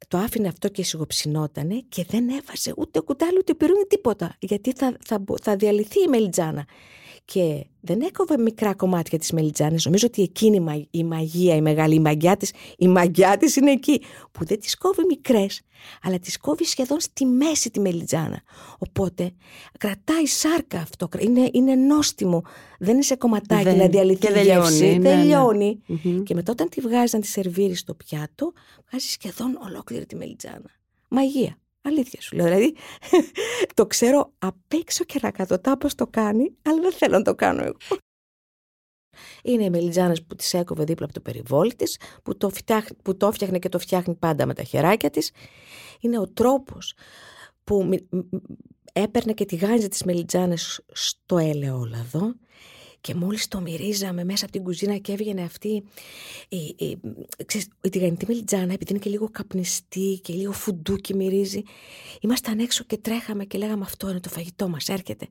το 0.08 0.18
άφηνε 0.18 0.48
αυτό 0.48 0.70
και 0.70 0.84
σιγοψινότανε 0.84 1.84
και 1.90 2.06
δεν 2.10 2.30
έβαζε 2.30 2.74
ούτε 2.78 3.00
κουτάλι 3.00 3.38
ούτε 3.38 3.54
πυρούνι 3.54 3.86
τίποτα. 3.88 4.36
Γιατί 4.40 4.74
θα, 4.76 4.98
θα, 5.06 5.24
θα 5.42 5.56
διαλυθεί 5.56 6.04
η 6.04 6.08
μελιτζάνα. 6.08 6.66
Και 7.25 7.65
δεν 7.80 8.01
έκοβε 8.01 8.38
μικρά 8.38 8.74
κομμάτια 8.74 9.20
της 9.20 9.32
μελιτζάνης. 9.32 9.86
Νομίζω 9.86 10.08
ότι 10.08 10.22
εκείνη 10.22 10.88
η 10.92 11.03
μαγεία, 11.03 11.56
η 11.56 11.62
μεγάλη, 11.62 11.96
η 11.96 12.00
μαγιά 12.00 12.38
της, 12.38 12.51
η 12.77 12.88
μαγιά 12.88 13.38
της 13.38 13.56
είναι 13.56 13.72
εκεί. 13.72 14.01
Που 14.32 14.46
δεν 14.46 14.60
τις 14.60 14.77
κόβει 14.77 15.06
μικρές, 15.08 15.62
αλλά 16.01 16.20
τις 16.20 16.38
κόβει 16.38 16.65
σχεδόν 16.65 17.00
στη 17.00 17.25
μέση 17.25 17.70
τη 17.72 17.80
μελιτζάνα. 17.80 18.42
Οπότε 18.77 19.32
κρατάει 19.80 20.25
σάρκα 20.25 20.80
αυτό. 20.80 21.10
Είναι, 21.20 21.50
είναι 21.51 21.75
νόστιμο. 21.75 22.42
Δεν 22.80 22.94
είναι 22.94 23.03
σε 23.03 23.15
κομματάκι 23.15 23.63
δεν, 23.63 23.77
να 23.77 23.88
διαλυθεί 23.88 24.20
και 24.20 24.32
δεν 24.32 24.44
λιώνει. 24.44 25.00
Δεν 25.00 25.18
ναι, 25.18 25.24
λιώνει. 25.24 25.80
Και 26.24 26.34
μετά 26.34 26.51
όταν 26.51 26.70
τη 26.70 26.82
βγάζει 26.82 27.15
να 27.15 27.22
τη 27.22 27.27
σερβίρει 27.27 27.75
στο 27.75 27.94
πιάτο, 27.94 28.53
βγάζει 28.89 29.08
σχεδόν 29.08 29.60
ολόκληρη 29.65 30.06
τη 30.06 30.15
μελιτζάνα. 30.15 30.70
Μαγεία. 31.08 31.58
Αλήθεια 31.86 32.22
σου 32.22 32.36
λέω. 32.36 32.46
Δηλαδή, 32.46 32.75
το 33.75 33.88
ξέρω 33.88 34.34
απ' 34.38 34.74
έξω 34.74 35.04
και 35.04 35.20
ρακατοτά 35.22 35.78
πώ 35.78 35.96
το 35.96 36.08
κάνει, 36.08 36.58
αλλά 36.62 36.82
δεν 36.82 36.92
θέλω 36.92 37.18
να 37.18 37.24
το 37.24 37.36
κάνω 37.36 37.63
εγώ. 37.63 37.78
Είναι 39.44 39.63
οι 39.63 39.70
μελιτζάνες 39.70 40.24
που 40.24 40.36
τις 40.36 40.54
έκοβε 40.54 40.84
δίπλα 40.84 41.06
από 41.06 41.13
το 41.13 41.22
περιβόλι 41.22 41.75
της, 41.75 42.00
που 42.24 42.38
το, 42.38 42.52
που 43.04 43.18
το 43.18 43.32
φτιάχνε 43.32 43.60
και 43.60 43.70
το 43.70 43.80
φτιάχνει 43.80 44.16
πάντα 44.16 44.46
με 44.46 44.54
τα 44.54 44.63
χεράκια 44.63 45.10
της. 45.10 45.32
Είναι 46.00 46.20
ο 46.20 46.28
τρόπος 46.28 46.94
που 47.63 47.90
έπαιρνε 48.94 49.34
και 49.34 49.46
τη 49.46 49.56
γάνιζε 49.56 49.88
τις 49.88 50.04
μελιτζάνες 50.04 50.82
στο 50.92 51.38
ελαιόλαδο 51.38 52.36
και 53.04 53.16
μόλις 53.16 53.48
το 53.48 53.62
μυρίζαμε 53.62 54.24
μέσα 54.24 54.44
από 54.44 54.54
την 54.54 54.64
κουζίνα 54.64 54.98
και 54.98 55.12
έβγαινε 55.12 55.42
αυτή 55.42 55.84
η, 56.50 56.58
η, 56.58 57.00
ξέρεις, 57.46 57.68
η 57.82 57.90
τηγανιτή 57.90 58.26
μελιτζάνα, 58.28 58.74
επειδή 58.74 58.92
είναι 58.92 59.00
και 59.00 59.10
λίγο 59.10 59.30
καπνιστή 59.30 60.20
και 60.24 60.34
λίγο 60.34 60.52
φουντούκι 60.52 61.16
μυρίζει, 61.16 61.62
ήμασταν 62.22 62.60
έξω 62.60 62.84
και 62.84 62.98
τρέχαμε 62.98 63.46
και 63.46 63.58
λέγαμε 63.58 63.84
αυτό 63.84 64.10
είναι 64.10 64.20
το 64.20 64.30
φαγητό 64.30 64.70
μας, 64.70 64.90
έρχεται. 64.90 65.28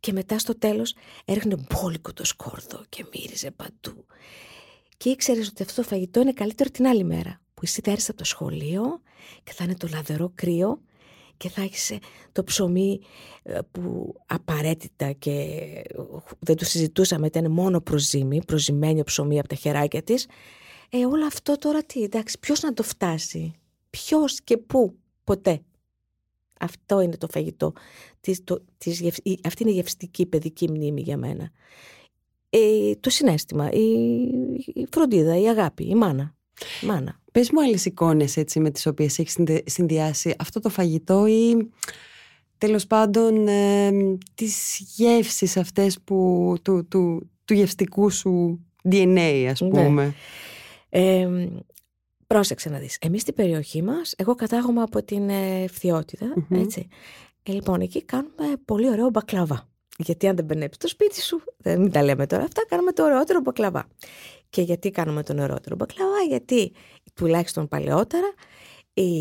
Και 0.00 0.12
μετά 0.12 0.38
στο 0.38 0.58
τέλος 0.58 0.94
έρχεται 1.24 1.56
μπόλικο 1.56 2.12
το 2.12 2.24
σκόρδο 2.24 2.84
και 2.88 3.04
μύριζε 3.14 3.50
παντού. 3.50 4.06
Και 4.96 5.10
ήξερες 5.10 5.48
ότι 5.48 5.62
αυτό 5.62 5.82
το 5.82 5.88
φαγητό 5.88 6.20
είναι 6.20 6.32
καλύτερο 6.32 6.70
την 6.70 6.86
άλλη 6.86 7.04
μέρα. 7.04 7.40
Που 7.54 7.60
εσύ 7.62 7.80
θα 7.84 7.90
έρθεις 7.90 8.08
από 8.08 8.18
το 8.18 8.24
σχολείο 8.24 9.00
και 9.44 9.52
θα 9.52 9.64
είναι 9.64 9.74
το 9.74 9.88
λαδερό 9.90 10.32
κρύο 10.34 10.80
και 11.36 11.48
θα 11.48 11.62
έχεις 11.62 11.98
το 12.32 12.44
ψωμί 12.44 13.00
ε, 13.42 13.58
που 13.70 14.14
απαραίτητα 14.26 15.12
και 15.12 15.58
δεν 16.38 16.56
το 16.56 16.64
συζητούσαμε, 16.64 17.26
ήταν 17.26 17.50
μόνο 17.50 17.80
προζύμι, 17.80 18.44
προζυμένο 18.44 19.02
ψωμί 19.02 19.38
από 19.38 19.48
τα 19.48 19.54
χεράκια 19.54 20.02
της. 20.02 20.26
Ε, 20.90 21.06
όλο 21.06 21.26
αυτό 21.26 21.58
τώρα 21.58 21.82
τι, 21.84 22.02
εντάξει, 22.02 22.38
ποιος 22.38 22.62
να 22.62 22.72
το 22.72 22.82
φτάσει, 22.82 23.52
ποιος 23.90 24.40
και 24.40 24.56
πού, 24.56 24.98
ποτέ. 25.24 25.62
Αυτό 26.60 27.00
είναι 27.00 27.16
το 27.16 27.28
φαγητό, 27.30 27.72
της, 28.20 28.44
το, 28.44 28.64
της, 28.78 29.02
αυτή 29.44 29.62
είναι 29.62 29.70
η 29.70 29.74
γευστική 29.74 30.26
παιδική 30.26 30.70
μνήμη 30.70 31.00
για 31.00 31.16
μένα. 31.16 31.50
Ε, 32.50 32.94
το 33.00 33.10
συνέστημα, 33.10 33.70
η, 33.70 33.82
η 34.74 34.86
φροντίδα, 34.90 35.38
η 35.38 35.48
αγάπη, 35.48 35.84
η 35.84 35.94
μάνα. 35.94 36.34
Μάνα. 36.82 37.20
Πες 37.32 37.50
μου 37.50 37.62
άλλες 37.62 37.84
εικόνες 37.84 38.36
έτσι 38.36 38.60
με 38.60 38.70
τις 38.70 38.86
οποίες 38.86 39.18
έχεις 39.18 39.36
συνδυάσει 39.64 40.34
αυτό 40.38 40.60
το 40.60 40.68
φαγητό 40.68 41.26
ή 41.26 41.70
τέλος 42.58 42.86
πάντων 42.86 43.48
ε, 43.48 43.90
τις 44.34 44.78
γεύσεις 44.96 45.56
αυτές 45.56 46.00
που, 46.04 46.54
του, 46.62 46.86
του, 46.88 47.30
του 47.44 47.54
γευστικού 47.54 48.10
σου 48.10 48.60
DNA 48.90 49.46
ας 49.50 49.60
ναι. 49.60 49.68
πούμε. 49.68 50.14
Ε, 50.88 51.28
πρόσεξε 52.26 52.68
να 52.68 52.78
δεις. 52.78 52.98
Εμείς 53.00 53.20
στην 53.20 53.34
περιοχή 53.34 53.82
μας, 53.82 54.14
εγώ 54.16 54.34
κατάγομαι 54.34 54.82
από 54.82 55.02
την 55.02 55.28
ευθυοτητα 55.64 56.26
έτσι. 56.50 56.88
Ε, 57.42 57.52
λοιπόν, 57.52 57.80
εκεί 57.80 58.02
κάνουμε 58.02 58.56
πολύ 58.64 58.88
ωραίο 58.88 59.10
μπακλαβά. 59.10 59.68
Γιατί 59.98 60.28
αν 60.28 60.36
δεν 60.36 60.44
μπαινέψεις 60.44 60.78
το 60.78 60.88
σπίτι 60.88 61.22
σου, 61.22 61.42
δεν 61.56 61.80
μην 61.80 61.90
τα 61.90 62.02
λέμε 62.02 62.26
τώρα 62.26 62.42
αυτά, 62.42 62.66
κάνουμε 62.68 62.92
το 62.92 63.04
ωραιότερο 63.04 63.40
μπακλαβά. 63.40 63.88
Και 64.52 64.62
γιατί 64.62 64.90
κάνουμε 64.90 65.22
τον 65.22 65.38
ωραιότερο 65.38 65.76
μπακλαβά, 65.76 66.20
γιατί 66.28 66.72
τουλάχιστον 67.14 67.68
παλαιότερα 67.68 68.32
η, 68.92 69.12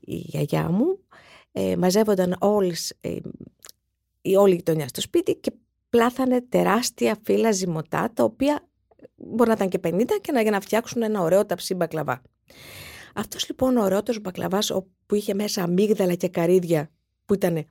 η 0.00 0.14
γιαγιά 0.14 0.70
μου 0.70 0.98
ε, 1.52 1.76
μαζεύονταν 1.76 2.36
όλες, 2.40 2.94
ε, 3.00 3.16
η 4.22 4.36
όλη 4.36 4.52
η 4.52 4.54
γειτονιά 4.56 4.88
στο 4.88 5.00
σπίτι 5.00 5.34
και 5.34 5.52
πλάθανε 5.90 6.40
τεράστια 6.48 7.16
φύλλα 7.22 7.52
ζυμωτά 7.52 8.10
τα 8.14 8.24
οποία 8.24 8.68
μπορεί 9.16 9.48
να 9.48 9.54
ήταν 9.54 9.68
και 9.68 9.80
50 9.82 10.04
και 10.20 10.32
να, 10.32 10.42
για 10.42 10.50
να 10.50 10.60
φτιάξουν 10.60 11.02
ένα 11.02 11.20
ωραίο 11.20 11.46
ταψί 11.46 11.74
μπακλαβά. 11.74 12.22
Αυτός 13.14 13.48
λοιπόν 13.48 13.76
ο 13.76 13.82
ωραίος 13.82 14.20
μπακλαβάς 14.20 14.72
που 15.06 15.14
είχε 15.14 15.34
μέσα 15.34 15.62
αμύγδαλα 15.62 16.14
και 16.14 16.28
καρύδια 16.28 16.90
που 17.24 17.34
ήταν 17.34 17.66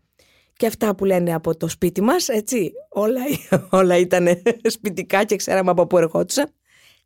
και 0.53 0.65
αυτά 0.65 0.95
που 0.95 1.05
λένε 1.05 1.33
από 1.33 1.57
το 1.57 1.67
σπίτι 1.67 2.01
μας, 2.01 2.27
έτσι, 2.27 2.71
όλα, 2.89 3.21
όλα 3.69 3.97
ήταν 3.97 4.27
σπιτικά 4.75 5.23
και 5.23 5.35
ξέραμε 5.35 5.71
από 5.71 5.87
πού 5.87 5.97
ερχόντουσαν. 5.97 6.53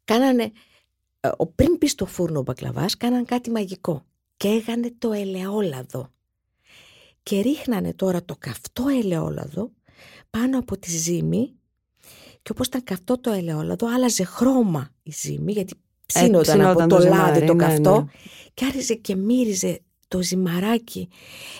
Κάνανε, 0.03 0.51
ε, 1.19 1.29
πριν 1.55 1.77
πεις 1.77 1.91
στο 1.91 2.05
φούρνο 2.05 2.39
ο 2.39 2.41
μπακλαβάς, 2.41 2.97
κάναν 2.97 3.25
κάτι 3.25 3.51
μαγικό. 3.51 4.05
Και 4.37 4.47
έγανε 4.47 4.93
το 4.97 5.11
ελαιόλαδο. 5.11 6.11
Και 7.23 7.39
ρίχνανε 7.41 7.93
τώρα 7.93 8.23
το 8.23 8.35
καυτό 8.39 8.87
ελαιόλαδο 8.87 9.71
πάνω 10.29 10.59
από 10.59 10.77
τη 10.77 10.89
ζύμη 10.89 11.53
και 12.41 12.51
όπως 12.51 12.67
ήταν 12.67 12.83
καυτό 12.83 13.19
το 13.19 13.31
ελαιόλαδο 13.31 13.87
άλλαζε 13.93 14.23
χρώμα 14.23 14.89
η 15.03 15.11
ζύμη 15.11 15.51
γιατί 15.51 15.73
ψήνονταν 16.05 16.61
από 16.61 16.87
το, 16.87 16.97
λάδι 16.97 17.45
το 17.45 17.53
ναι, 17.53 17.65
καυτό 17.65 17.95
ναι. 17.95 18.05
και 18.53 18.65
άρχιζε 18.65 18.93
και 18.93 19.15
μύριζε 19.15 19.81
το 20.07 20.21
ζυμαράκι, 20.21 21.09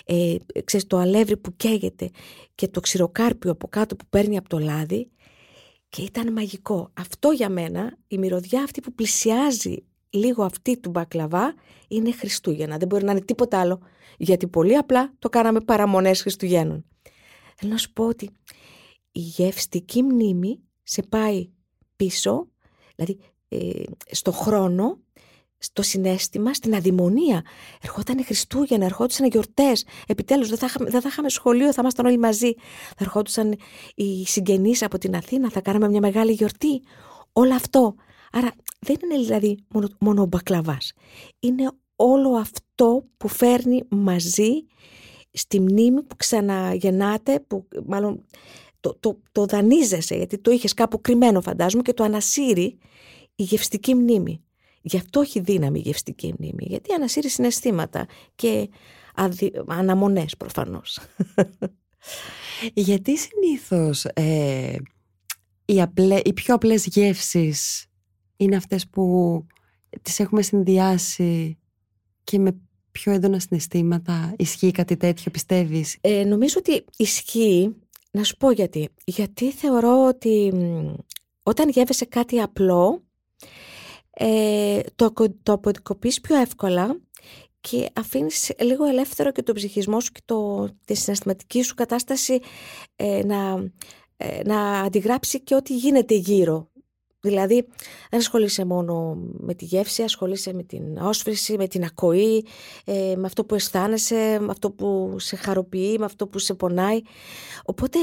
ε, 0.04 0.36
ξέρεις, 0.64 0.86
το 0.86 0.96
αλεύρι 0.96 1.36
που 1.36 1.56
καίγεται 1.56 2.10
και 2.54 2.68
το 2.68 2.80
ξηροκάρπιο 2.80 3.50
από 3.50 3.68
κάτω 3.68 3.96
που 3.96 4.04
παίρνει 4.10 4.36
από 4.36 4.48
το 4.48 4.58
λάδι 4.58 5.10
και 5.94 6.02
ήταν 6.02 6.32
μαγικό. 6.32 6.90
Αυτό 6.94 7.30
για 7.30 7.48
μένα, 7.48 7.96
η 8.06 8.18
μυρωδιά 8.18 8.62
αυτή 8.62 8.80
που 8.80 8.92
πλησιάζει 8.94 9.84
λίγο 10.10 10.44
αυτή 10.44 10.80
του 10.80 10.90
μπακλαβά 10.90 11.54
είναι 11.88 12.12
Χριστούγεννα. 12.12 12.76
Δεν 12.76 12.88
μπορεί 12.88 13.04
να 13.04 13.10
είναι 13.10 13.20
τίποτα 13.20 13.60
άλλο, 13.60 13.80
γιατί 14.16 14.46
πολύ 14.46 14.76
απλά 14.76 15.14
το 15.18 15.28
κάναμε 15.28 15.60
παραμονές 15.60 16.20
Χριστουγέννων. 16.20 16.84
Θέλω 17.54 17.72
να 17.72 17.78
σου 17.78 17.92
πω 17.92 18.06
ότι 18.06 18.30
η 19.12 19.20
γευστική 19.20 20.02
μνήμη 20.02 20.60
σε 20.82 21.02
πάει 21.02 21.50
πίσω, 21.96 22.48
δηλαδή 22.94 23.20
ε, 23.48 23.82
στο 24.10 24.32
χρόνο 24.32 24.98
στο 25.64 25.82
συνέστημα, 25.82 26.54
στην 26.54 26.74
αδημονία. 26.74 27.42
Ερχόταν 27.82 28.24
Χριστούγεννα, 28.24 28.84
ερχόντουσαν 28.84 29.26
γιορτές. 29.26 29.86
Επιτέλους, 30.06 30.48
δεν, 30.48 30.58
θα, 30.58 30.68
δεν 30.78 31.00
θα 31.00 31.08
είχαμε 31.08 31.28
σχολείο, 31.28 31.72
θα 31.72 31.80
ήμασταν 31.80 32.06
όλοι 32.06 32.18
μαζί. 32.18 32.54
Θα 32.96 33.04
ερχόντουσαν 33.04 33.54
οι 33.94 34.26
συγγενείς 34.26 34.82
από 34.82 34.98
την 34.98 35.16
Αθήνα, 35.16 35.50
θα 35.50 35.60
κάναμε 35.60 35.88
μια 35.88 36.00
μεγάλη 36.00 36.32
γιορτή. 36.32 36.82
Όλο 37.32 37.54
αυτό. 37.54 37.94
Άρα 38.32 38.52
δεν 38.78 38.96
είναι 39.04 39.22
δηλαδή 39.22 39.58
μόνο, 39.68 39.88
μόνο 40.00 40.22
ο 40.22 40.26
μπακλαβάς. 40.26 40.92
Είναι 41.40 41.70
όλο 41.96 42.30
αυτό 42.30 43.04
που 43.16 43.28
φέρνει 43.28 43.82
μαζί 43.88 44.66
στη 45.30 45.60
μνήμη 45.60 46.02
που 46.02 46.16
ξαναγεννάται, 46.16 47.40
που 47.40 47.68
μάλλον 47.86 48.24
το, 48.80 48.96
το, 49.00 49.18
το 49.32 49.44
δανείζεσαι, 49.44 50.16
γιατί 50.16 50.38
το 50.38 50.50
είχες 50.50 50.74
κάπου 50.74 51.00
κρυμμένο 51.00 51.40
φαντάζομαι 51.40 51.82
και 51.82 51.92
το 51.92 52.04
ανασύρει 52.04 52.78
η 53.34 53.42
γευστική 53.42 53.94
μνήμη. 53.94 54.43
Γι' 54.86 54.96
αυτό 54.96 55.20
έχει 55.20 55.40
δύναμη 55.40 55.78
η 55.78 55.82
γευστική 55.82 56.34
μνήμη, 56.38 56.64
γιατί 56.66 56.92
ανασύρεις 56.92 57.32
συναισθήματα 57.32 58.06
και 58.34 58.68
αδι... 59.14 59.52
αναμονές 59.66 60.36
προφανώς. 60.36 60.98
γιατί 62.74 63.18
συνήθως 63.18 64.04
ε, 64.04 64.76
οι, 65.64 65.80
απλέ, 65.80 66.20
οι 66.24 66.32
πιο 66.32 66.54
απλές 66.54 66.86
γεύσεις 66.86 67.86
είναι 68.36 68.56
αυτές 68.56 68.88
που 68.88 69.46
τις 70.02 70.20
έχουμε 70.20 70.42
συνδυάσει 70.42 71.58
και 72.24 72.38
με 72.38 72.56
πιο 72.90 73.12
έντονα 73.12 73.38
συναισθήματα; 73.38 74.34
Ισχύει 74.38 74.70
κάτι 74.70 74.96
τέτοιο, 74.96 75.30
πιστεύεις; 75.30 75.98
Ε, 76.00 76.24
νομίζω 76.24 76.54
ότι 76.58 76.84
ισχύει. 76.96 77.74
Να 78.10 78.22
σου 78.22 78.36
πω 78.36 78.50
γιατί. 78.50 78.88
Γιατί 79.04 79.52
θεωρώ 79.52 80.06
ότι 80.06 80.52
όταν 81.42 81.68
γεύεσαι 81.68 82.04
κάτι 82.04 82.40
απλό, 82.40 83.02
ε, 84.14 84.80
το, 84.94 85.12
το 85.42 85.52
αποδικοποιείς 85.52 86.20
πιο 86.20 86.36
εύκολα 86.36 87.00
και 87.60 87.90
αφήνεις 87.94 88.52
λίγο 88.60 88.84
ελεύθερο 88.84 89.32
και 89.32 89.42
τον 89.42 89.54
ψυχισμό 89.54 90.00
σου 90.00 90.12
και 90.12 90.20
το, 90.24 90.68
τη 90.84 90.94
συναισθηματική 90.94 91.62
σου 91.62 91.74
κατάσταση 91.74 92.40
ε, 92.96 93.24
να, 93.24 93.70
ε, 94.16 94.40
να 94.44 94.80
αντιγράψει 94.80 95.40
και 95.40 95.54
ό,τι 95.54 95.76
γίνεται 95.76 96.14
γύρω. 96.14 96.68
Δηλαδή 97.20 97.66
δεν 98.10 98.20
ασχολείσαι 98.20 98.64
μόνο 98.64 99.14
με 99.38 99.54
τη 99.54 99.64
γεύση, 99.64 100.02
ασχολείσαι 100.02 100.52
με 100.52 100.62
την 100.62 100.96
όσφρηση, 100.96 101.56
με 101.56 101.68
την 101.68 101.84
ακοή, 101.84 102.46
ε, 102.84 103.14
με 103.16 103.26
αυτό 103.26 103.44
που 103.44 103.54
αισθάνεσαι, 103.54 104.38
με 104.40 104.48
αυτό 104.50 104.70
που 104.70 105.16
σε 105.18 105.36
χαροποιεί, 105.36 105.96
με 105.98 106.04
αυτό 106.04 106.26
που 106.26 106.38
σε 106.38 106.54
πονάει. 106.54 107.00
Οπότε 107.64 107.98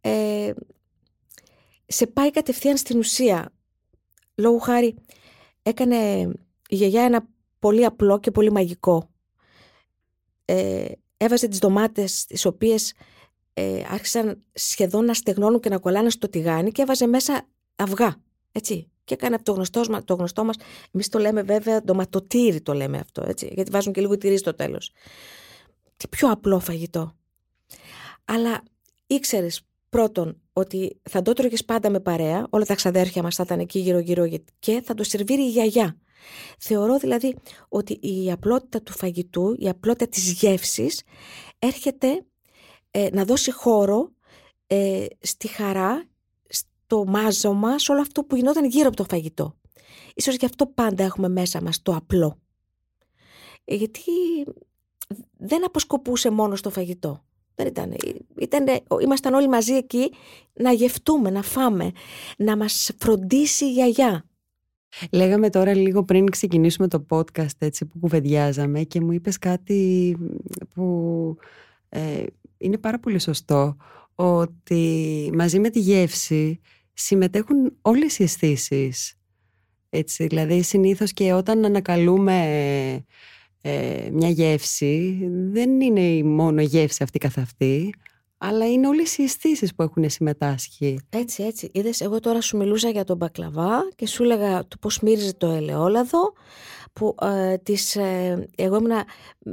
ε, 0.00 0.52
σε 1.86 2.06
πάει 2.06 2.30
κατευθείαν 2.30 2.76
στην 2.76 2.98
ουσία. 2.98 3.52
Λόγου 4.34 4.58
χάρη, 4.58 4.94
έκανε 5.66 6.20
η 6.68 6.76
γιαγιά 6.76 7.02
ένα 7.02 7.28
πολύ 7.58 7.84
απλό 7.84 8.20
και 8.20 8.30
πολύ 8.30 8.52
μαγικό 8.52 9.08
ε, 10.44 10.84
έβαζε 11.16 11.48
τις 11.48 11.58
ντομάτες 11.58 12.24
τις 12.24 12.44
οποίες 12.44 12.94
ε, 13.54 13.82
άρχισαν 13.88 14.42
σχεδόν 14.52 15.04
να 15.04 15.14
στεγνώνουν 15.14 15.60
και 15.60 15.68
να 15.68 15.78
κολλάνε 15.78 16.10
στο 16.10 16.28
τηγάνι 16.28 16.72
και 16.72 16.82
έβαζε 16.82 17.06
μέσα 17.06 17.46
αυγά, 17.76 18.16
έτσι. 18.52 18.88
Και 19.04 19.14
έκανε 19.14 19.38
το 19.38 19.52
γνωστό, 19.52 20.02
το 20.04 20.14
γνωστό 20.14 20.44
μας, 20.44 20.56
εμείς 20.90 21.08
το 21.08 21.18
λέμε 21.18 21.42
βέβαια 21.42 21.82
ντοματοτήρι 21.82 22.60
το 22.60 22.72
λέμε 22.72 22.98
αυτό, 22.98 23.24
έτσι, 23.26 23.50
γιατί 23.52 23.70
βάζουν 23.70 23.92
και 23.92 24.00
λίγο 24.00 24.18
τυρί 24.18 24.36
στο 24.36 24.54
τέλος. 24.54 24.92
Τι 25.96 26.08
πιο 26.08 26.30
απλό 26.30 26.58
φαγητό. 26.58 27.12
Αλλά 28.24 28.62
ήξερες 29.06 29.62
πρώτον 29.94 30.40
ότι 30.52 31.00
θα 31.02 31.22
το 31.22 31.32
τρώγες 31.32 31.64
πάντα 31.64 31.90
με 31.90 32.00
παρέα, 32.00 32.46
όλα 32.50 32.64
τα 32.64 32.74
ξαδέρφια 32.74 33.22
μας 33.22 33.34
θα 33.34 33.42
ήταν 33.46 33.58
εκεί 33.58 33.78
γύρω-γύρω 33.78 34.28
και 34.58 34.82
θα 34.84 34.94
το 34.94 35.04
σερβίρει 35.04 35.42
η 35.42 35.48
γιαγιά. 35.48 35.98
Θεωρώ 36.58 36.98
δηλαδή 36.98 37.36
ότι 37.68 37.92
η 38.00 38.30
απλότητα 38.32 38.82
του 38.82 38.92
φαγητού, 38.92 39.54
η 39.58 39.68
απλότητα 39.68 40.08
της 40.08 40.32
γεύσης 40.32 41.02
έρχεται 41.58 42.26
ε, 42.90 43.08
να 43.12 43.24
δώσει 43.24 43.52
χώρο 43.52 44.12
ε, 44.66 45.06
στη 45.20 45.48
χαρά, 45.48 46.08
στο 46.48 47.04
μάζωμα, 47.06 47.78
σε 47.78 47.92
όλο 47.92 48.00
αυτό 48.00 48.24
που 48.24 48.36
γινόταν 48.36 48.64
γύρω 48.64 48.88
από 48.88 48.96
το 48.96 49.04
φαγητό. 49.04 49.58
Ίσως 50.14 50.36
γι' 50.36 50.44
αυτό 50.44 50.66
πάντα 50.66 51.04
έχουμε 51.04 51.28
μέσα 51.28 51.62
μας 51.62 51.82
το 51.82 51.94
απλό. 51.94 52.38
Ε, 53.64 53.74
γιατί 53.74 54.10
δεν 55.36 55.64
αποσκοπούσε 55.64 56.30
μόνο 56.30 56.56
στο 56.56 56.70
φαγητό. 56.70 57.24
Δεν 57.54 57.66
ήταν. 57.66 57.96
Ήτανε, 58.40 58.80
ήμασταν 59.02 59.34
όλοι 59.34 59.48
μαζί 59.48 59.72
εκεί 59.72 60.12
να 60.52 60.72
γευτούμε, 60.72 61.30
να 61.30 61.42
φάμε, 61.42 61.92
να 62.36 62.56
μας 62.56 62.90
φροντίσει 62.98 63.64
η 63.64 63.72
γιαγιά. 63.72 64.24
Λέγαμε 65.12 65.50
τώρα 65.50 65.74
λίγο 65.74 66.04
πριν 66.04 66.30
ξεκινήσουμε 66.30 66.88
το 66.88 67.06
podcast 67.08 67.58
έτσι 67.58 67.84
που 67.84 67.98
κουβεντιάζαμε 67.98 68.82
και 68.82 69.00
μου 69.00 69.12
είπες 69.12 69.38
κάτι 69.38 70.16
που 70.74 71.36
ε, 71.88 72.24
είναι 72.58 72.78
πάρα 72.78 72.98
πολύ 72.98 73.18
σωστό 73.18 73.76
ότι 74.14 75.30
μαζί 75.34 75.58
με 75.58 75.70
τη 75.70 75.80
γεύση 75.80 76.60
συμμετέχουν 76.92 77.76
όλες 77.82 78.18
οι 78.18 78.22
αισθήσεις. 78.22 79.18
Έτσι, 79.90 80.26
δηλαδή 80.26 80.62
συνήθως 80.62 81.12
και 81.12 81.32
όταν 81.32 81.64
ανακαλούμε 81.64 83.04
ε, 83.66 84.08
μια 84.12 84.28
γεύση 84.28 85.18
δεν 85.52 85.80
είναι 85.80 86.28
μόνο 86.28 86.60
η 86.60 86.64
γεύση 86.64 87.02
αυτή 87.02 87.18
καθ' 87.18 87.38
αυτή 87.38 87.94
αλλά 88.38 88.70
είναι 88.70 88.88
όλες 88.88 89.18
οι 89.18 89.22
αισθήσεις 89.22 89.74
που 89.74 89.82
έχουν 89.82 90.10
συμμετάσχει. 90.10 90.98
Έτσι, 91.10 91.42
έτσι. 91.42 91.70
Είδες, 91.72 92.00
εγώ 92.00 92.20
τώρα 92.20 92.40
σου 92.40 92.56
μιλούσα 92.56 92.88
για 92.88 93.04
τον 93.04 93.16
μπακλαβά 93.16 93.88
και 93.96 94.06
σου 94.06 94.22
έλεγα 94.22 94.66
το 94.68 94.76
πώς 94.80 95.00
μύριζε 95.00 95.34
το 95.34 95.46
ελαιόλαδο, 95.46 96.32
που 96.92 97.14
ε, 97.22 97.56
τις, 97.56 97.96
ε, 97.96 98.48
εγώ 98.56 98.76
ήμουνα 98.76 99.04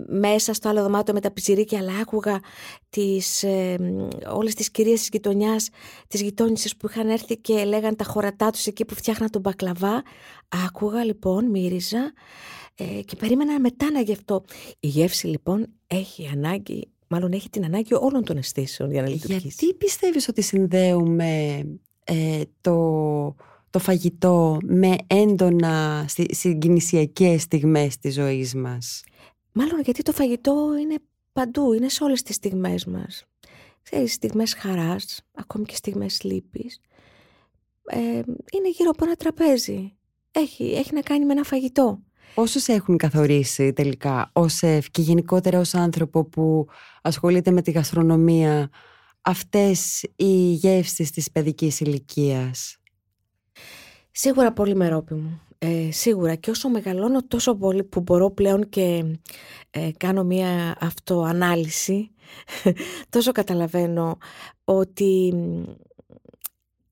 μέσα 0.08 0.54
στο 0.54 0.70
άλλο 0.70 0.82
δωμάτιο 0.82 1.14
με 1.14 1.20
τα 1.20 1.32
πιτσιρίκια, 1.32 1.80
αλλά 1.80 1.94
άκουγα 2.02 2.40
τις, 2.90 3.44
ε, 3.44 3.76
όλες 4.32 4.54
τις 4.54 4.72
κυρίες 4.72 5.00
της 5.00 5.10
γειτονιάς, 5.12 5.70
τις 6.08 6.22
γειτόνισσες 6.22 6.76
που 6.76 6.88
είχαν 6.90 7.10
έρθει 7.10 7.38
και 7.38 7.64
λέγαν 7.64 7.96
τα 7.96 8.04
χωρατά 8.04 8.50
τους 8.50 8.66
εκεί 8.66 8.86
που 8.86 8.96
φτιάχναν 8.96 9.30
τον 9.30 9.42
μπακλαβά. 9.42 10.04
Άκουγα 10.66 11.04
λοιπόν, 11.04 11.46
μύριζα 11.46 12.14
ε, 12.76 13.02
και 13.02 13.16
περίμενα 13.16 13.60
μετά 13.60 13.92
να 13.92 14.02
γευτώ. 14.02 14.44
Η 14.80 14.88
γεύση 14.88 15.28
λοιπόν 15.28 15.68
έχει 15.88 16.30
ανάγκη 16.34 16.88
μάλλον 17.12 17.32
έχει 17.32 17.50
την 17.50 17.66
ανάγκη 17.66 17.94
όλων 17.94 18.24
των 18.24 18.38
αισθήσεων 18.38 18.92
για 18.92 19.02
να 19.02 19.10
λειτουργήσει. 19.10 19.48
Γιατί 19.48 19.74
πιστεύεις 19.74 20.28
ότι 20.28 20.42
συνδέουμε 20.42 21.64
ε, 22.04 22.42
το, 22.62 23.36
το 23.70 23.80
φαγητό 23.80 24.58
με 24.64 24.96
έντονα 25.08 26.06
συγκινησιακές 26.30 27.42
στιγμές 27.42 27.98
της 27.98 28.14
ζωής 28.14 28.56
μας; 28.56 29.04
Μάλλον 29.52 29.80
γιατί 29.82 30.02
το 30.02 30.12
φαγητό 30.12 30.78
είναι 30.82 30.96
παντού, 31.32 31.74
είναι 31.74 31.90
σε 31.90 32.04
όλες 32.04 32.22
τις 32.22 32.36
στιγμές 32.36 32.86
μας. 32.86 33.26
Ξέρεις, 33.82 34.14
στιγμές 34.14 34.54
χαράς, 34.54 35.22
ακόμη 35.34 35.66
και 35.66 35.76
στιγμές 35.76 36.24
λύπης. 36.24 36.80
Ε, 37.86 38.00
είναι 38.54 38.70
γύρω 38.76 38.90
από 38.90 39.06
ένα 39.06 39.16
τραπέζι. 39.16 39.94
Έχει, 40.32 40.64
έχει 40.64 40.94
να 40.94 41.02
κάνει 41.02 41.26
με 41.26 41.32
ένα 41.32 41.44
φαγητό. 41.44 42.00
Πόσους 42.34 42.68
έχουν 42.68 42.98
καθορίσει 42.98 43.74
τελικά 43.74 44.30
ως 44.34 44.54
σεφ 44.54 44.90
και 44.90 45.02
γενικότερα 45.02 45.60
ως 45.60 45.74
άνθρωπο 45.74 46.26
που 46.26 46.68
ασχολείται 47.02 47.52
με 47.52 47.62
τη 47.62 47.72
γαστρονομία 47.72 48.70
αυτές 49.22 50.04
οι 50.16 50.52
γεύσεις 50.52 51.12
της 51.12 51.32
παιδικής 51.32 51.80
ηλικίας; 51.80 52.78
Σίγουρα 54.12 54.54
πολύ 54.54 54.76
μερόπιμο. 54.76 55.40
Ε, 55.58 55.92
σίγουρα 55.92 56.36
και 56.36 56.50
όσο 56.50 56.70
μεγαλώνω 56.70 57.28
τόσο 57.28 57.56
πολύ 57.56 57.84
που 57.84 58.02
μπορώ 58.02 58.32
πλέον 58.32 58.70
και 58.70 59.06
ε, 59.70 59.90
κάνω 59.98 60.24
μία 60.24 60.78
αυτοανάλυση 60.80 62.12
τόσο 63.10 63.32
καταλαβαίνω 63.32 64.18
ότι 64.64 65.34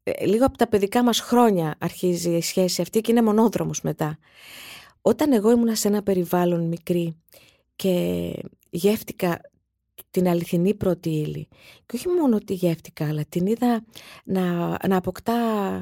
ε, 0.04 0.26
λίγο 0.26 0.46
από 0.46 0.58
τα 0.58 0.68
παιδικά 0.68 1.04
μας 1.04 1.20
χρόνια 1.20 1.76
αρχίζει 1.80 2.30
η 2.30 2.42
σχέση 2.42 2.82
αυτή 2.82 3.02
και 3.02 3.12
είναι 3.12 3.22
μονόδρομος 3.22 3.82
μετά. 3.82 4.18
Όταν 5.02 5.34
εγώ 5.34 5.52
ήμουνα 5.52 5.76
σε 5.76 5.88
ένα 5.88 6.04
περιβάλλον 6.04 6.68
μικρή 6.68 7.22
και 7.76 8.34
γεύτηκα 8.70 9.42
την 10.12 10.28
αληθινή 10.28 10.74
πρώτη 10.74 11.10
ύλη 11.10 11.48
και 11.86 11.96
όχι 11.96 12.08
μόνο 12.08 12.38
τη 12.38 12.54
γεύτηκα 12.54 13.08
αλλά 13.08 13.24
την 13.30 13.46
είδα 13.46 13.86
να, 14.24 14.68
να 14.88 14.98
αποκτά 14.98 15.36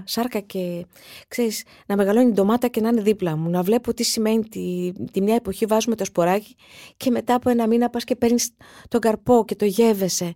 σάρκα 0.05 0.39
και 0.39 0.85
ξέρεις, 1.27 1.63
να 1.87 1.95
μεγαλώνει 1.95 2.31
ντομάτα 2.31 2.67
και 2.67 2.81
να 2.81 2.89
είναι 2.89 3.01
δίπλα 3.01 3.35
μου 3.37 3.49
να 3.49 3.61
βλέπω 3.61 3.93
τι 3.93 4.03
σημαίνει 4.03 4.43
τη, 4.43 4.91
τη 5.11 5.21
μια 5.21 5.35
εποχή 5.35 5.65
βάζουμε 5.65 5.95
το 5.95 6.05
σποράκι 6.05 6.55
και 6.97 7.11
μετά 7.11 7.33
από 7.35 7.49
ένα 7.49 7.67
μήνα 7.67 7.89
πας 7.89 8.03
και 8.03 8.15
παίρνεις 8.15 8.49
τον 8.87 8.99
καρπό 8.99 9.45
και 9.45 9.55
το 9.55 9.65
γεύεσαι. 9.65 10.33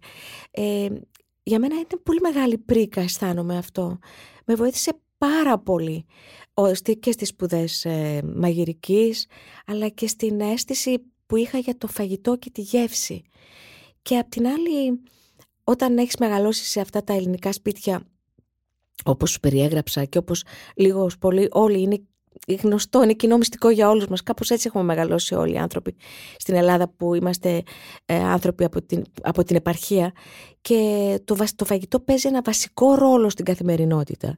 Ε, 0.52 0.88
για 1.44 1.60
μένα 1.60 1.76
είναι 1.76 2.02
πολύ 2.04 2.20
μεγάλη 2.20 2.58
πρίκα 2.58 3.02
αισθάνομαι 3.02 3.58
αυτό. 3.58 4.00
Με 4.46 4.56
βοήθησε 4.56 4.92
πάρα 5.28 5.60
πολύ 5.60 6.06
και 7.00 7.12
στις 7.12 7.28
σπουδές 7.28 7.86
ε, 7.86 8.22
μαγειρικής 8.36 9.26
αλλά 9.66 9.88
και 9.88 10.08
στην 10.08 10.42
αίσθηση 10.42 10.98
που 11.26 11.36
είχα 11.36 11.58
για 11.58 11.78
το 11.78 11.88
φαγητό 11.88 12.36
και 12.36 12.50
τη 12.50 12.62
γεύση. 12.62 13.22
Και 14.02 14.18
απ' 14.18 14.30
την 14.30 14.48
άλλη 14.48 15.02
όταν 15.64 15.98
έχεις 15.98 16.18
μεγαλώσει 16.18 16.66
σε 16.66 16.80
αυτά 16.80 17.04
τα 17.04 17.14
ελληνικά 17.14 17.52
σπίτια 17.52 18.02
όπως 19.06 19.32
σου 19.32 19.40
περιέγραψα 19.40 20.06
και 20.06 20.18
όπως 20.18 20.44
λίγο 20.76 21.10
πολύ 21.20 21.48
όλοι 21.52 21.82
είναι 21.82 22.02
γνωστό, 22.62 23.04
είναι 23.04 23.14
κοινό 23.14 23.38
μυστικό 23.38 23.70
για 23.70 23.90
όλους 23.90 24.08
μας. 24.08 24.24
Κάπως 24.24 24.50
έτσι 24.50 24.68
έχουμε 24.68 24.84
μεγαλώσει 24.84 25.36
όλοι 25.36 25.54
οι 25.54 25.58
άνθρωποι 25.58 25.96
στην 26.38 26.56
Ελλάδα 26.56 26.90
που 26.90 27.14
είμαστε 27.14 27.64
ε, 28.06 28.16
άνθρωποι 28.16 28.64
από 28.64 28.82
την, 28.82 29.04
από 29.22 29.44
την 29.44 29.56
επαρχία 29.56 30.12
και 30.62 31.20
το, 31.26 31.36
το 31.56 31.66
φαγητό 31.66 32.00
παίζει 32.00 32.28
ένα 32.28 32.42
βασικό 32.42 32.96
ρόλο 32.96 33.30
στην 33.30 33.46
καθημερινότητα 33.46 34.38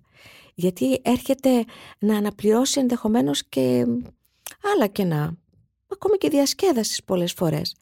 γιατί 0.53 0.99
έρχεται 1.01 1.65
να 1.99 2.17
αναπληρώσει 2.17 2.79
ενδεχομένως 2.79 3.43
και 3.49 3.85
άλλα 4.73 4.87
κενά, 4.87 5.37
ακόμη 5.87 6.17
και 6.17 6.29
διασκέδασης 6.29 7.03
πολλές 7.03 7.33
φορές. 7.33 7.75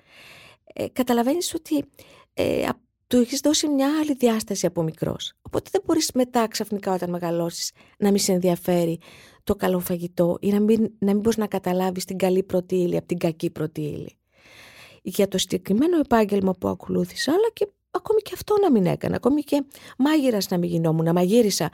Ε, 0.74 0.88
καταλαβαίνεις 0.88 1.54
ότι 1.54 1.86
ε, 2.34 2.68
του 3.08 3.18
έχεις 3.18 3.40
δώσει 3.40 3.68
μια 3.68 4.00
άλλη 4.00 4.14
διάσταση 4.14 4.66
από 4.66 4.84
μικρός. 4.84 5.34
Οπότε 5.42 5.70
δεν 5.72 5.82
μπορείς 5.86 6.12
μετά 6.14 6.48
ξαφνικά 6.48 6.94
όταν 6.94 7.10
μεγαλώσεις 7.10 7.72
να 7.98 8.10
μην 8.10 8.20
σε 8.20 8.32
ενδιαφέρει 8.32 9.00
το 9.44 9.56
καλό 9.56 9.80
φαγητό 9.80 10.38
ή 10.42 10.52
να 10.52 10.60
μην, 10.60 10.92
να 11.00 11.12
μην 11.12 11.20
μπορείς 11.20 11.38
να 11.38 11.48
καταλάβεις 11.48 12.06
την 12.06 12.18
καλή 12.18 12.44
πρώτη 12.44 12.76
ύλη 12.76 12.98
από 12.98 13.08
την 13.08 13.18
κακή 13.18 13.50
πρώτη 13.50 13.82
ύλη. 13.82 14.18
Για 15.02 15.28
το 15.28 15.38
συγκεκριμένο 15.38 15.98
επάγγελμα 15.98 16.52
που 16.52 16.68
ακολούθησα, 16.68 17.32
αλλά 17.32 17.50
και 17.54 17.68
ακόμη 17.92 18.22
και 18.22 18.32
αυτό 18.34 18.56
να 18.62 18.72
μην 18.72 18.86
έκανα, 18.86 19.16
ακόμη 19.16 19.42
και 19.42 19.64
μάγειρας 19.98 20.50
να 20.50 20.58
μην 20.58 20.70
γινόμουν, 20.70 21.06
να 21.06 21.14
μαγείρισα. 21.14 21.70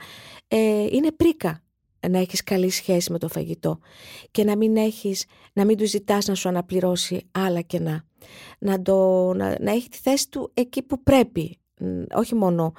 Ε, 0.48 0.86
είναι 0.90 1.12
πρίκα 1.12 1.62
να 2.08 2.18
έχεις 2.18 2.42
καλή 2.42 2.70
σχέση 2.70 3.12
με 3.12 3.18
το 3.18 3.28
φαγητό 3.28 3.78
και 4.30 4.44
να 4.44 4.56
μην, 4.56 4.76
έχεις, 4.76 5.24
να 5.52 5.64
μην 5.64 5.76
του 5.76 5.86
ζητάς 5.86 6.26
να 6.26 6.34
σου 6.34 6.48
αναπληρώσει 6.48 7.28
άλλα 7.30 7.60
κενά. 7.60 8.04
Να, 8.58 8.82
το, 8.82 9.32
να, 9.32 9.56
να 9.60 9.70
έχει 9.70 9.88
τη 9.88 9.98
θέση 9.98 10.28
του 10.28 10.50
εκεί 10.54 10.82
που 10.82 11.02
πρέπει, 11.02 11.58
όχι 12.14 12.34
μόνο 12.34 12.72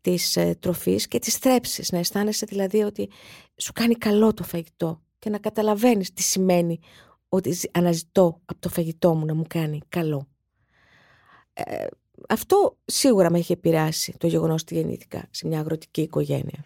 της 0.00 0.36
ε, 0.36 0.56
τροφής 0.60 1.08
και 1.08 1.18
της 1.18 1.36
θρέψης, 1.36 1.92
να 1.92 1.98
αισθάνεσαι 1.98 2.46
δηλαδή 2.48 2.82
ότι 2.82 3.10
σου 3.56 3.72
κάνει 3.72 3.94
καλό 3.94 4.34
το 4.34 4.42
φαγητό 4.42 5.02
και 5.18 5.30
να 5.30 5.38
καταλαβαίνεις 5.38 6.12
τι 6.12 6.22
σημαίνει 6.22 6.78
ότι 7.28 7.58
αναζητώ 7.72 8.40
από 8.44 8.60
το 8.60 8.68
φαγητό 8.68 9.14
μου 9.14 9.24
να 9.24 9.34
μου 9.34 9.44
κάνει 9.48 9.80
καλό. 9.88 10.28
Ε, 11.52 11.86
αυτό 12.28 12.76
σίγουρα 12.84 13.30
με 13.30 13.38
έχει 13.38 13.52
επηρεάσει 13.52 14.14
το 14.18 14.26
γεγονός 14.26 14.62
ότι 14.62 14.74
γεννήθηκα 14.74 15.28
σε 15.30 15.46
μια 15.46 15.58
αγροτική 15.58 16.00
οικογένεια. 16.00 16.64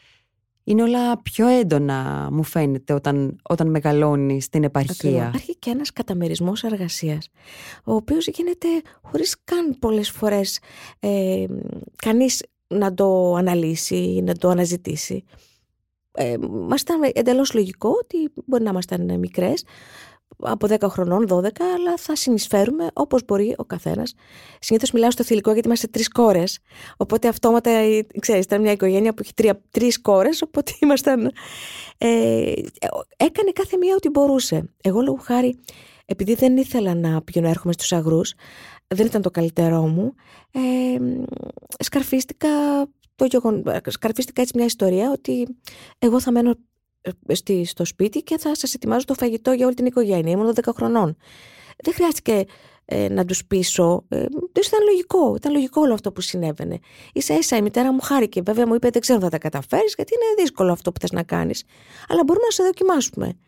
Είναι 0.65 0.83
όλα 0.83 1.23
πιο 1.23 1.47
έντονα, 1.47 2.29
μου 2.33 2.43
φαίνεται, 2.43 2.93
όταν, 2.93 3.41
όταν 3.43 3.71
μεγαλώνει 3.71 4.41
στην 4.41 4.65
επαρχία. 4.65 5.27
Υπάρχει 5.29 5.57
και 5.57 5.71
ένας 5.71 5.93
καταμερισμός 5.93 6.63
εργασίας, 6.65 7.29
ο 7.85 7.95
οποίος 7.95 8.27
γίνεται 8.27 8.69
χωρίς 9.03 9.37
καν 9.45 9.79
πολλές 9.79 10.11
φορές 10.11 10.61
ε, 11.01 11.45
κανείς 11.97 12.43
να 12.67 12.95
το 12.95 13.35
αναλύσει 13.35 13.97
ή 13.97 14.23
να 14.23 14.35
το 14.35 14.49
αναζητήσει. 14.49 15.25
Ε, 16.13 16.37
μας 16.51 16.81
ήταν 16.81 17.11
εντελώς 17.15 17.55
λογικό 17.55 17.89
ότι 17.89 18.33
μπορεί 18.47 18.63
να 18.63 18.71
ήμασταν 18.71 19.19
μικρές, 19.19 19.65
από 20.39 20.67
10 20.71 20.89
χρονών, 20.89 21.27
12, 21.29 21.49
αλλά 21.77 21.97
θα 21.97 22.17
συνεισφέρουμε 22.17 22.87
όπως 22.93 23.25
μπορεί 23.25 23.55
ο 23.59 23.65
καθένας. 23.65 24.15
Συνήθως 24.59 24.91
μιλάω 24.93 25.11
στο 25.11 25.25
θηλυκό 25.25 25.53
γιατί 25.53 25.67
είμαστε 25.67 25.87
τρεις 25.87 26.09
κόρες. 26.09 26.59
Οπότε 26.97 27.29
αυτόματα, 27.29 27.71
ε, 27.71 28.07
ξέρεις, 28.21 28.45
ήταν 28.45 28.61
μια 28.61 28.73
οικογένεια 28.73 29.15
που 29.15 29.23
έχει 29.23 29.55
τρεις 29.71 30.01
κόρες. 30.01 30.43
Οπότε 30.43 30.73
ήμασταν. 30.83 31.33
Ε, 31.99 32.53
έκανε 33.17 33.51
κάθε 33.53 33.77
μία 33.77 33.95
ό,τι 33.95 34.09
μπορούσε. 34.09 34.71
Εγώ 34.83 35.01
λόγω 35.01 35.19
χάρη, 35.23 35.59
επειδή 36.05 36.35
δεν 36.35 36.57
ήθελα 36.57 36.95
να 36.95 37.23
πηγαίνω 37.23 37.49
έρχομαι 37.49 37.73
στους 37.73 37.93
αγρούς, 37.93 38.35
δεν 38.87 39.07
ήταν 39.07 39.23
το 39.23 39.31
καλύτερό 39.31 39.87
μου. 39.87 40.15
Ε, 40.51 40.99
σκαρφίστηκα, 41.79 42.49
το 43.15 43.25
γεγον... 43.25 43.63
σκαρφίστηκα 43.87 44.43
έτσι 44.43 44.53
μια 44.57 44.65
ιστορία 44.65 45.11
ότι 45.11 45.57
εγώ 45.99 46.21
θα 46.21 46.31
μένω 46.31 46.51
ε, 46.51 46.55
στη, 47.33 47.65
στο 47.65 47.85
σπίτι 47.85 48.23
και 48.23 48.39
θα 48.39 48.55
σας 48.55 48.75
ετοιμάζω 48.75 49.05
το 49.05 49.15
φαγητό 49.15 49.53
για 49.53 49.67
όλη 49.67 49.75
την 49.75 49.87
οικογένεια. 49.87 50.33
Ήμουν 50.33 50.55
10 50.55 50.73
χρονών. 50.75 51.17
Δεν 51.83 51.95
χρειάστηκε 51.95 52.45
ε, 52.85 53.09
να 53.09 53.25
τους 53.25 53.45
πείσω. 53.45 54.05
Ε, 54.09 54.17
ήταν 54.67 54.85
λογικό. 54.85 55.35
Ήταν 55.37 55.53
λογικό 55.53 55.81
όλο 55.81 55.95
αυτό 55.95 56.13
που 56.13 56.21
συνέβαινε. 56.21 56.79
σα 57.15 57.35
ίσα 57.35 57.57
η 57.57 57.63
μητέρα 57.63 57.93
μου 57.93 58.01
χάρηκε. 58.01 58.43
Βέβαια 58.43 58.67
μου 58.67 58.75
είπε: 58.75 58.89
Δεν 58.91 59.01
ξέρω 59.01 59.19
αν 59.19 59.25
θα 59.25 59.31
τα 59.31 59.39
καταφέρεις, 59.39 59.95
γιατί 59.97 60.13
είναι 60.15 60.43
δύσκολο 60.43 60.73
αυτό 60.73 60.93
που 60.93 61.01
θες 61.01 61.11
να 61.13 61.23
κάνεις. 61.23 61.65
Αλλά 62.09 62.23
μπορούμε 62.27 62.45
να 62.45 62.53
σε 62.53 62.63
δοκιμάσουμε. 62.63 63.39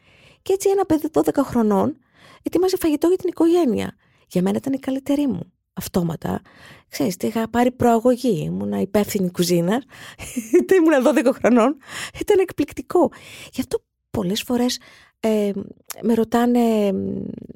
Και 0.42 0.52
έτσι 0.52 0.68
ένα 0.70 0.84
παιδί 0.84 1.08
12 1.12 1.22
χρονών 1.44 1.96
ετοίμαζε 2.42 2.76
φαγητό 2.76 3.08
για 3.08 3.16
την 3.16 3.28
οικογένεια. 3.28 3.96
Για 4.28 4.42
μένα 4.42 4.56
ήταν 4.56 4.72
η 4.72 4.78
καλύτερη 4.78 5.26
μου 5.26 5.52
αυτόματα. 5.72 6.40
Ξέρεις, 6.88 7.16
είχα 7.20 7.50
πάρει 7.50 7.70
προαγωγή, 7.70 8.42
ήμουνα 8.44 8.80
υπεύθυνη 8.80 9.30
κουζίνα, 9.30 9.82
ήμουνα 10.78 11.12
12 11.24 11.32
χρονών, 11.34 11.76
ήταν 12.20 12.38
εκπληκτικό. 12.38 13.10
Γι' 13.52 13.60
αυτό 13.60 13.84
πολλές 14.10 14.42
φορές 14.42 14.78
ε, 15.20 15.50
με 16.02 16.14
ρωτάνε 16.14 16.92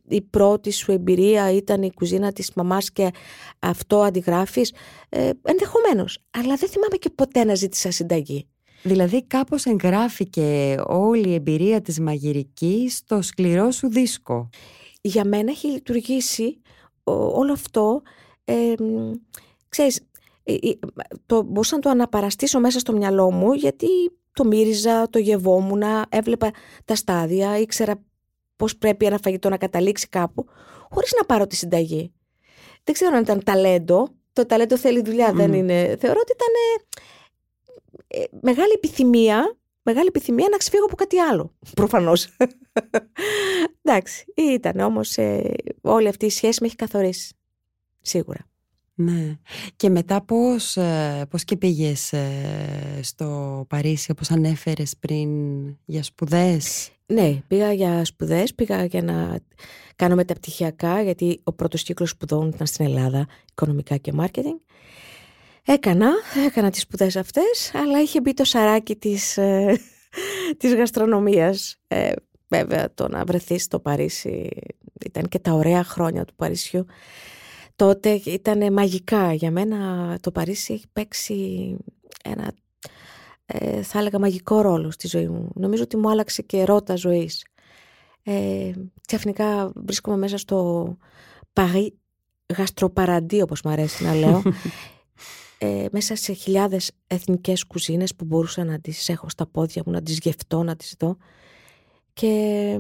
η 0.09 0.23
πρώτη 0.23 0.71
σου 0.71 0.93
εμπειρία 0.93 1.53
ήταν 1.53 1.83
η 1.83 1.93
κουζίνα 1.93 2.33
της 2.33 2.53
μαμάς 2.55 2.93
και 2.93 3.11
αυτό 3.59 4.01
αντιγράφεις, 4.03 4.73
ε, 5.09 5.31
ενδεχομένως, 5.43 6.19
αλλά 6.31 6.55
δεν 6.55 6.69
θυμάμαι 6.69 6.97
και 6.97 7.11
ποτέ 7.11 7.45
να 7.45 7.55
ζήτησα 7.55 7.91
συνταγή. 7.91 8.49
Δηλαδή 8.83 9.27
κάπως 9.27 9.65
εγγράφηκε 9.65 10.77
όλη 10.87 11.29
η 11.29 11.35
εμπειρία 11.35 11.81
της 11.81 12.01
μαγειρικής 12.01 12.97
στο 12.97 13.23
σκληρό 13.23 13.71
σου 13.71 13.89
δίσκο. 13.89 14.49
Για 15.01 15.25
μένα 15.25 15.51
έχει 15.51 15.67
λειτουργήσει 15.67 16.61
όλο 17.13 17.53
αυτό, 17.53 18.03
ε, 18.45 18.75
ξέρεις, 19.69 20.01
το, 21.27 21.43
μπορούσα 21.43 21.75
να 21.75 21.81
το 21.81 21.91
αναπαραστήσω 21.91 22.61
μέσα 22.61 22.79
στο 22.79 22.93
μυαλό 22.93 23.31
μου 23.31 23.53
γιατί 23.53 23.87
το 24.33 24.45
μύριζα, 24.45 25.09
το 25.11 25.19
γευόμουν, 25.19 25.83
έβλεπα 26.09 26.51
τα 26.85 26.95
στάδια, 26.95 27.59
ήξερα 27.59 28.03
πώς 28.57 28.77
πρέπει 28.77 29.07
ένα 29.07 29.19
φαγητό 29.23 29.49
να 29.49 29.57
καταλήξει 29.57 30.09
κάπου, 30.09 30.47
χωρίς 30.91 31.13
να 31.19 31.27
πάρω 31.27 31.47
τη 31.47 31.57
συνταγή. 31.57 32.13
Δεν 32.85 32.95
ξέρω 32.95 33.17
αν 33.17 33.23
ήταν 33.23 33.43
ταλέντο, 33.45 34.09
το 34.33 34.47
ταλέντο 34.47 34.77
θέλει 34.77 35.03
δουλειά, 35.03 35.33
δεν 35.33 35.53
είναι. 35.53 35.97
Θεωρώ 36.01 36.21
ότι 36.23 36.33
ήταν 36.33 36.49
ε, 38.07 38.25
μεγάλη 38.41 38.73
επιθυμία, 38.75 39.57
μεγάλη 39.87 40.07
επιθυμία 40.07 40.49
να 40.51 40.57
ξεφύγω 40.57 40.85
από 40.85 40.97
κάτι 40.97 41.19
άλλο, 41.19 41.55
προφανώς. 41.75 42.29
Εντάξει, 43.83 44.25
ήταν 44.35 44.81
όμως 44.81 45.17
ε, 45.17 45.55
όλη 45.81 46.09
αυτή 46.09 46.27
η 46.27 46.31
σχέση 46.31 46.59
με 46.61 46.67
έχει 46.67 46.77
καθορίσει. 46.77 47.35
Σίγουρα. 48.01 48.47
Ναι. 48.95 49.39
Και 49.77 49.89
μετά 49.89 50.23
πώς, 50.23 50.77
ε, 50.77 51.27
πώς 51.31 51.45
και 51.45 51.57
πήγες 51.57 52.13
ε, 52.13 53.01
στο 53.03 53.65
Παρίσι, 53.69 54.11
όπως 54.11 54.31
ανέφερες 54.31 54.97
πριν, 55.01 55.31
για 55.85 56.03
σπουδές; 56.03 56.91
Ναι, 57.07 57.43
πήγα 57.47 57.73
για 57.73 58.05
σπουδές, 58.05 58.55
πήγα 58.55 58.85
για 58.85 59.03
να 59.03 59.39
κάνω 59.97 60.15
μεταπτυχιακά, 60.15 61.03
γιατί 61.03 61.41
ο 61.45 61.53
πρώτος 61.53 61.83
κύκλος 61.83 62.11
σπουδών 62.11 62.49
ήταν 62.49 62.67
στην 62.67 62.85
Ελλάδα, 62.85 63.27
οικονομικά 63.51 63.97
και 63.97 64.13
μάρκετινγκ. 64.13 64.59
Έκανα, 65.69 66.11
έκανα 66.47 66.71
τις 66.71 66.81
σπουδές 66.81 67.17
αυτές, 67.17 67.75
αλλά 67.75 68.01
είχε 68.01 68.21
μπει 68.21 68.35
το 68.35 68.45
σαράκι 68.45 68.97
της, 68.97 69.39
της 70.59 70.75
γαστρονομίας. 70.75 71.77
Βέβαια 72.49 72.95
το 72.95 73.09
να 73.09 73.25
βρεθείς 73.25 73.63
στο 73.63 73.81
Παρίσι 73.81 74.49
ήταν 75.05 75.25
και 75.29 75.39
τα 75.39 75.53
ωραία 75.53 75.85
χρόνια 75.85 76.25
του 76.25 76.35
Παρισιού. 76.35 76.87
Τότε 77.77 78.11
ήταν 78.25 78.73
μαγικά. 78.73 79.33
Για 79.33 79.51
μένα 79.51 80.19
το 80.21 80.31
Παρίσι 80.31 80.73
έχει 80.73 80.87
παίξει 80.93 81.77
ένα, 82.25 82.53
ε, 83.47 83.83
θα 83.83 83.99
έλεγα, 83.99 84.19
μαγικό 84.19 84.61
ρόλο 84.61 84.91
στη 84.91 85.07
ζωή 85.09 85.29
μου. 85.29 85.51
Νομίζω 85.55 85.83
ότι 85.83 85.97
μου 85.97 86.11
άλλαξε 86.11 86.43
και 86.43 86.65
ρότα 86.65 86.97
ζωής. 86.97 87.47
Ε, 88.23 88.71
ξαφνικά 89.07 89.73
βρίσκομαι 89.75 90.17
μέσα 90.17 90.39
στο 90.39 90.97
Παρί 91.53 91.99
γαστροπαραντί, 92.57 93.41
όπως 93.43 93.63
μου 93.63 93.71
αρέσει 93.71 94.05
να 94.05 94.15
λέω. 94.15 94.43
ε, 95.59 95.87
μέσα 95.93 96.17
σε 96.17 96.33
χιλιάδες 96.33 96.91
εθνικές 97.07 97.65
κουζίνες 97.65 98.15
που 98.15 98.25
μπορούσα 98.25 98.65
να 98.65 98.81
τις 98.81 99.09
έχω 99.09 99.29
στα 99.29 99.47
πόδια 99.47 99.83
μου, 99.87 99.93
να 99.93 100.03
τις 100.03 100.19
γευτώ, 100.19 100.63
να 100.63 100.77
τις 100.77 100.95
δω. 100.99 101.17
Και 102.13 102.79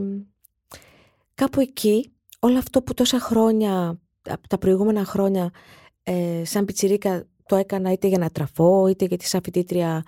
κάπου 1.35 1.61
εκεί 1.61 2.13
όλο 2.39 2.59
αυτό 2.59 2.83
που 2.83 2.95
τόσα 2.95 3.21
χρόνια, 3.21 4.01
τα 4.49 4.59
προηγούμενα 4.59 5.05
χρόνια 5.05 5.51
ε, 6.03 6.43
σαν 6.45 6.65
πιτσιρίκα 6.65 7.27
το 7.47 7.57
έκανα 7.57 7.93
είτε 7.93 8.09
για 8.09 8.19
να 8.19 8.31
τραφώ, 8.31 8.87
είτε 8.89 9.05
γιατί 9.05 9.27
σαν 9.27 9.41
φοιτήτρια 9.45 10.03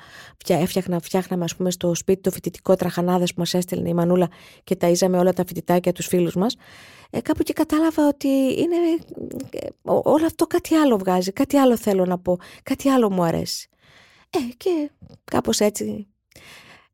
έφτιαχνα, 0.46 1.00
φτιάχναμε 1.00 1.44
ας 1.44 1.57
πούμε 1.57 1.70
στο 1.70 1.94
σπίτι 1.94 2.20
το 2.20 2.31
φοιτητικό 2.31 2.74
τραχανάδες 2.74 3.35
που 3.35 3.40
μας 3.40 3.54
έστελνε 3.54 3.88
η 3.88 3.94
Μανούλα 3.94 4.28
και 4.64 4.76
ταΐζαμε 4.81 5.18
όλα 5.18 5.33
τα 5.33 5.44
φοιτητάκια 5.46 5.92
τους 5.92 6.07
φίλους 6.07 6.35
μας. 6.35 6.57
Ε, 7.11 7.21
κάπου 7.21 7.42
και 7.42 7.53
κατάλαβα 7.53 8.09
ότι 8.09 8.29
είναι, 8.29 8.77
ε, 9.51 9.68
όλο 9.85 10.27
αυτό 10.27 10.47
κάτι 10.47 10.75
άλλο 10.75 10.99
βγάζει, 10.99 11.33
κάτι 11.33 11.57
άλλο 11.57 11.77
θέλω 11.77 12.05
να 12.05 12.18
πω, 12.18 12.38
κάτι 12.62 12.88
άλλο 12.88 13.11
μου 13.11 13.23
αρέσει. 13.23 13.68
Ε, 14.31 14.38
και 14.57 14.90
κάπως 15.25 15.61
έτσι 15.61 16.07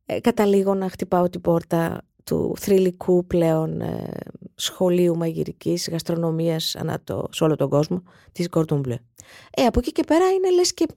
ε, 0.05 0.19
καταλήγω 0.19 0.73
να 0.73 0.89
χτυπάω 0.89 1.29
την 1.29 1.41
πόρτα 1.41 2.05
του 2.23 2.53
θρηλυκού 2.59 3.25
πλέον 3.25 3.81
ε, 3.81 4.13
σχολείου 4.55 5.17
μαγειρικής 5.17 5.89
γαστρονομίας 5.91 6.75
ανά 6.75 7.01
το, 7.03 7.27
σε 7.31 7.43
όλο 7.43 7.55
τον 7.55 7.69
κόσμο 7.69 8.03
της 8.31 8.47
Gordon 8.51 8.81
Bleu. 8.81 8.99
Ε, 9.51 9.65
από 9.65 9.79
εκεί 9.79 9.91
και 9.91 10.03
πέρα 10.07 10.31
είναι 10.31 10.51
λες 10.51 10.73
και 10.73 10.85
ε, 10.89 10.95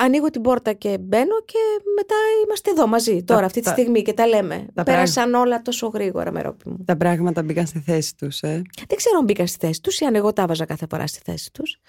ανοίγω 0.00 0.30
την 0.30 0.40
πόρτα 0.40 0.72
και 0.72 0.98
μπαίνω 1.00 1.40
και 1.44 1.58
μετά 1.96 2.14
είμαστε 2.44 2.70
εδώ 2.70 2.86
μαζί 2.86 3.24
τώρα 3.24 3.44
αυτή 3.44 3.60
τη 3.60 3.68
στιγμή 3.68 4.02
και 4.02 4.12
τα 4.12 4.26
λέμε. 4.26 4.66
Τα 4.74 4.82
Πέρασαν 4.82 5.34
όλα 5.34 5.62
τόσο 5.62 5.86
γρήγορα 5.86 6.42
ρόπι 6.42 6.68
μου. 6.68 6.76
Τα 6.84 6.96
πράγματα 6.96 7.42
μπήκαν 7.42 7.66
στη 7.66 7.78
θέση 7.78 8.16
τους, 8.16 8.40
ε. 8.40 8.62
Δεν 8.88 8.96
ξέρω 8.96 9.18
αν 9.18 9.24
μπήκαν 9.24 9.46
στη 9.46 9.66
θέση 9.66 9.80
τους 9.80 9.98
ή 9.98 10.04
αν 10.04 10.14
εγώ 10.14 10.32
τα 10.32 10.46
βάζα 10.46 10.64
κάθε 10.64 10.86
φορά 10.90 11.06
στη 11.06 11.20
θέση 11.24 11.52
τους. 11.52 11.80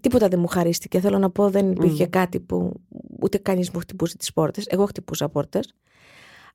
Τίποτα 0.00 0.28
δεν 0.28 0.40
μου 0.40 0.46
χαρίστηκε. 0.46 1.00
Θέλω 1.00 1.18
να 1.18 1.30
πω 1.30 1.50
δεν 1.50 1.70
υπήρχε 1.70 2.06
κάτι 2.06 2.40
που 2.40 2.72
ούτε 3.20 3.38
κανείς 3.38 3.70
μου 3.70 3.80
χτυπούσε 3.80 4.16
τις 4.16 4.32
πόρτες. 4.32 4.66
Εγώ 4.68 4.86
χτυπούσα 4.86 5.28
πόρτες. 5.28 5.74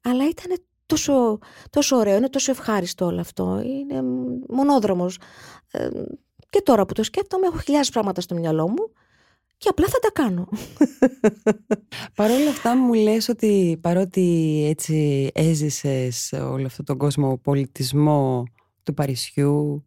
Αλλά 0.01 0.27
ήταν 0.27 0.57
τόσο, 0.85 1.39
τόσο 1.69 1.95
ωραίο, 1.95 2.17
είναι 2.17 2.29
τόσο 2.29 2.51
ευχάριστο 2.51 3.05
όλο 3.05 3.19
αυτό. 3.19 3.61
Είναι 3.65 4.01
μονόδρομος. 4.49 5.19
Ε, 5.71 5.89
και 6.49 6.61
τώρα 6.61 6.85
που 6.85 6.93
το 6.93 7.03
σκέφτομαι 7.03 7.47
έχω 7.47 7.57
χιλιάδες 7.57 7.89
πράγματα 7.89 8.21
στο 8.21 8.35
μυαλό 8.35 8.67
μου 8.67 8.91
και 9.57 9.69
απλά 9.69 9.87
θα 9.87 9.99
τα 9.99 10.11
κάνω. 10.11 10.47
Παρ' 12.15 12.31
όλα 12.31 12.49
αυτά 12.49 12.77
μου 12.77 12.93
λες 12.93 13.29
ότι 13.29 13.77
παρότι 13.81 14.65
έτσι 14.69 15.29
έζησες 15.33 16.33
όλο 16.33 16.65
αυτόν 16.65 16.85
τον 16.85 16.97
κόσμο 16.97 17.37
πολιτισμό 17.37 18.43
του 18.83 18.93
Παρισιού 18.93 19.85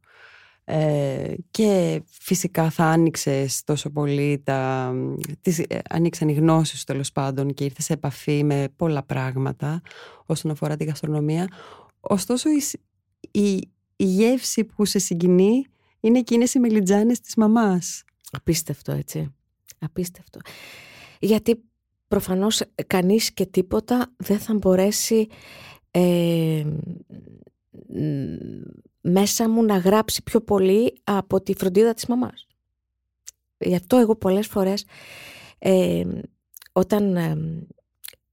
ε, 0.65 1.35
και 1.51 2.03
φυσικά 2.07 2.71
θα 2.71 2.85
άνοιξες 2.85 3.65
τόσο 3.65 3.91
πολύ, 3.91 4.43
τα, 4.45 4.93
τις, 5.41 5.59
ε, 5.59 5.79
ανοίξαν 5.91 6.29
οι 6.29 6.33
γνώσεις 6.33 6.85
τέλος 6.85 7.13
πάντων 7.13 7.55
και 7.55 7.65
ήρθες 7.65 7.85
σε 7.85 7.93
επαφή 7.93 8.45
με 8.45 8.69
πολλά 8.77 9.03
πράγματα 9.03 9.81
όσον 10.27 10.51
αφορά 10.51 10.77
τη 10.77 10.85
γαστρονομία. 10.85 11.49
Ωστόσο 12.01 12.49
η, 12.51 12.63
η, 13.97 14.05
γεύση 14.05 14.65
που 14.65 14.85
σε 14.85 14.99
συγκινεί 14.99 15.65
είναι 16.01 16.19
εκείνες 16.19 16.55
οι 16.55 16.59
μελιτζάνες 16.59 17.21
της 17.21 17.37
μαμάς. 17.37 18.03
Απίστευτο 18.31 18.93
έτσι. 18.93 19.35
Απίστευτο. 19.81 20.41
Γιατί 21.21 21.63
προφανώς 22.09 22.63
κανείς 22.87 23.33
και 23.33 23.47
τίποτα 23.47 24.13
δεν 24.17 24.39
θα 24.39 24.55
μπορέσει 24.55 25.29
ε, 25.91 26.65
μέσα 29.01 29.49
μου 29.49 29.65
να 29.65 29.77
γράψει 29.77 30.23
πιο 30.23 30.41
πολύ 30.41 30.95
από 31.05 31.41
τη 31.41 31.55
φροντίδα 31.55 31.95
της 31.95 32.07
μαμάς. 32.07 32.47
Γι' 33.59 33.75
αυτό 33.75 33.97
εγώ 33.97 34.17
πολλές 34.17 34.47
φορές 34.47 34.85
ε, 35.59 36.05
όταν 36.73 37.17
ε, 37.17 37.37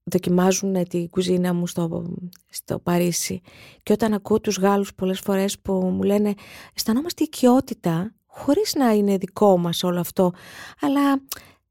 δοκιμάζουν 0.02 0.88
τη 0.88 1.08
κουζίνα 1.08 1.54
μου 1.54 1.66
στο, 1.66 2.14
στο 2.48 2.78
Παρίσι 2.78 3.40
και 3.82 3.92
όταν 3.92 4.12
ακούω 4.14 4.40
τους 4.40 4.58
Γάλλους 4.58 4.94
πολλές 4.94 5.20
φορές 5.20 5.58
που 5.58 5.72
μου 5.72 6.02
λένε 6.02 6.34
αισθανόμαστε 6.74 7.22
οικειότητα 7.24 8.14
χωρίς 8.38 8.74
να 8.74 8.92
είναι 8.92 9.16
δικό 9.16 9.58
μας 9.58 9.82
όλο 9.82 10.00
αυτό 10.00 10.32
αλλά 10.80 11.22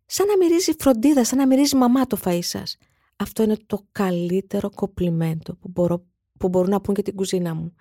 σαν 0.06 0.28
να 0.28 0.38
μυρίζει 0.38 0.72
φροντίδα, 0.80 1.24
σαν 1.24 1.38
να 1.38 1.48
μυρίζει 1.48 1.76
μαμά 1.76 2.08
το 2.08 2.18
φαΐ 2.24 2.40
σας. 2.42 2.78
Αυτό 3.16 3.44
είναι 3.44 3.58
το 3.66 3.86
καλύτερο 3.92 4.70
κοπλιμέντο 4.76 5.56
που, 5.56 5.70
μπορώ, 5.70 6.06
που 6.38 6.50
μπορούν 6.50 6.70
να 6.70 6.82
πούν 6.82 6.96
και 6.96 7.02
την 7.02 7.16
κουζίνα 7.16 7.54
μου 7.54 7.74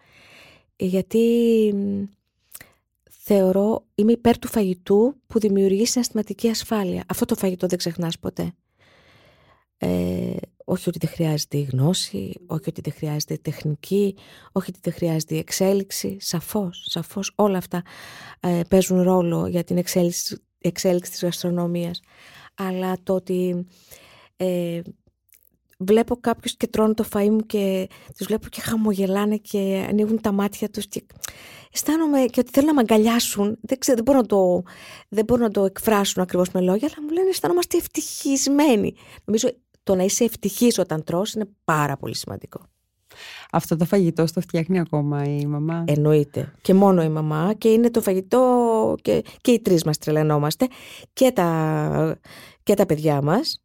γιατί 0.77 1.25
μ, 1.75 2.03
θεωρώ, 3.11 3.87
είμαι 3.95 4.13
υπέρ 4.13 4.39
του 4.39 4.49
φαγητού 4.49 5.15
που 5.27 5.39
δημιουργεί 5.39 5.87
συναισθηματική 5.87 6.49
ασφάλεια. 6.49 7.05
Αυτό 7.09 7.25
το 7.25 7.35
φαγητό 7.35 7.67
δεν 7.67 7.79
ξεχνάς 7.79 8.19
ποτέ. 8.19 8.53
Ε, 9.79 10.37
όχι 10.69 10.89
ότι 10.89 10.99
δεν 10.99 11.09
χρειάζεται 11.11 11.57
η 11.57 11.63
γνώση, 11.63 12.33
όχι 12.47 12.69
ότι 12.69 12.81
δεν 12.81 12.93
χρειάζεται 12.93 13.35
η 13.35 13.39
τεχνική, 13.39 14.15
όχι 14.53 14.71
ότι 14.71 14.79
δεν 14.83 14.93
χρειάζεται 14.93 15.35
η 15.35 15.39
εξέλιξη. 15.39 16.17
Σαφώς, 16.21 16.87
σαφώς 16.89 17.33
όλα 17.35 17.59
αυτά 17.59 17.83
ε, 18.41 18.61
παίζουν 18.69 19.03
ρόλο 19.03 19.47
για 19.47 19.65
την 19.65 19.77
εξέλιξη, 19.77 20.43
εξέλιξη 20.59 21.11
της 21.11 21.23
γαστρονομίας. 21.23 22.01
Αλλά 22.55 22.97
το 23.03 23.15
ότι 23.15 23.67
ε, 24.37 24.81
βλέπω 25.79 26.17
κάποιους 26.17 26.57
και 26.57 26.67
τρώνε 26.67 26.95
το 26.95 27.05
φαΐ 27.13 27.29
μου 27.29 27.41
και 27.41 27.89
τους 28.17 28.27
βλέπω 28.27 28.49
και 28.49 28.61
χαμογελάνε 28.61 29.37
και 29.37 29.87
ανοίγουν 29.89 30.21
τα 30.21 30.33
μάτια 30.33 30.71
τους 30.71 30.87
και 30.87 31.05
αισθάνομαι 31.73 32.25
και 32.25 32.41
ότι 32.41 32.51
θέλουν 32.51 32.69
να 32.69 32.75
με 32.75 32.81
αγκαλιάσουν. 32.81 33.59
Δεν, 33.61 33.79
ξέρω, 33.79 33.97
δεν, 33.97 34.05
μπορώ 34.05 34.19
να 34.19 34.27
το, 34.27 34.63
δεν 35.09 35.25
μπορώ 35.25 35.43
να 35.43 35.51
το 35.51 35.65
εκφράσουν 35.65 36.23
ακριβώς 36.23 36.51
με 36.51 36.61
λόγια, 36.61 36.89
αλλά 36.93 37.07
μου 37.07 37.13
λένε 37.13 37.29
αισθάνομαστε 37.29 37.77
ευτυχισμένοι. 37.77 38.95
Νομίζω 39.25 39.49
το 39.87 39.95
να 39.95 40.03
είσαι 40.03 40.25
ευτυχής 40.25 40.79
όταν 40.79 41.05
τρως 41.05 41.33
είναι 41.33 41.49
πάρα 41.65 41.97
πολύ 41.97 42.15
σημαντικό. 42.15 42.61
Αυτό 43.51 43.77
το 43.77 43.85
φαγητό 43.85 44.27
στο 44.27 44.41
φτιάχνει 44.41 44.79
ακόμα 44.79 45.25
η 45.25 45.47
μαμά; 45.47 45.85
Εννοείται. 45.87 46.53
Και 46.63 46.75
μόνο 46.75 47.03
η 47.03 47.09
μαμά 47.09 47.55
και 47.59 47.69
είναι 47.69 47.91
το 47.91 48.01
φαγητό 48.01 48.95
και, 49.03 49.23
και 49.41 49.51
οι 49.51 49.61
τρεις 49.61 49.85
μας 49.85 49.99
τρελανόμαστε 49.99 50.67
και 51.13 51.33
τα, 51.33 52.19
και 52.63 52.75
τα 52.75 52.87
παιδιά 52.87 53.23
μας 53.23 53.63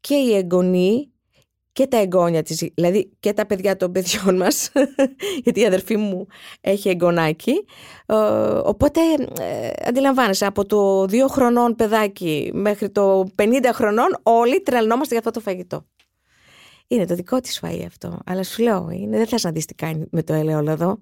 και 0.00 0.14
οι 0.14 0.34
εγγονοί 0.34 1.08
και 1.74 1.86
τα 1.86 1.96
εγγόνια 1.96 2.42
της, 2.42 2.70
δηλαδή 2.74 3.10
και 3.20 3.32
τα 3.32 3.46
παιδιά 3.46 3.76
των 3.76 3.92
παιδιών 3.92 4.36
μας, 4.36 4.70
γιατί 5.44 5.60
η 5.60 5.66
αδερφή 5.66 5.96
μου 5.96 6.26
έχει 6.60 6.88
εγγονάκι. 6.88 7.64
Ε, 8.06 8.14
οπότε 8.64 9.00
ε, 9.40 9.70
αντιλαμβάνεσαι, 9.88 10.46
από 10.46 10.66
το 10.66 11.06
δύο 11.06 11.26
χρονών 11.26 11.74
παιδάκι 11.74 12.50
μέχρι 12.54 12.90
το 12.90 13.26
50 13.36 13.46
χρονών 13.72 14.18
όλοι 14.22 14.60
τρελνόμαστε 14.60 15.14
για 15.14 15.18
αυτό 15.18 15.30
το 15.30 15.40
φαγητό. 15.40 15.86
Είναι 16.86 17.06
το 17.06 17.14
δικό 17.14 17.40
της 17.40 17.60
φαΐ 17.62 17.82
αυτό, 17.86 18.18
αλλά 18.24 18.42
σου 18.42 18.62
λέω, 18.62 18.90
είναι, 18.90 19.16
δεν 19.16 19.26
θες 19.26 19.42
να 19.42 19.50
δεις 19.50 19.64
τι 19.64 19.74
κάνει 19.74 20.04
με 20.10 20.22
το 20.22 20.32
ελαιόλαδο. 20.32 20.98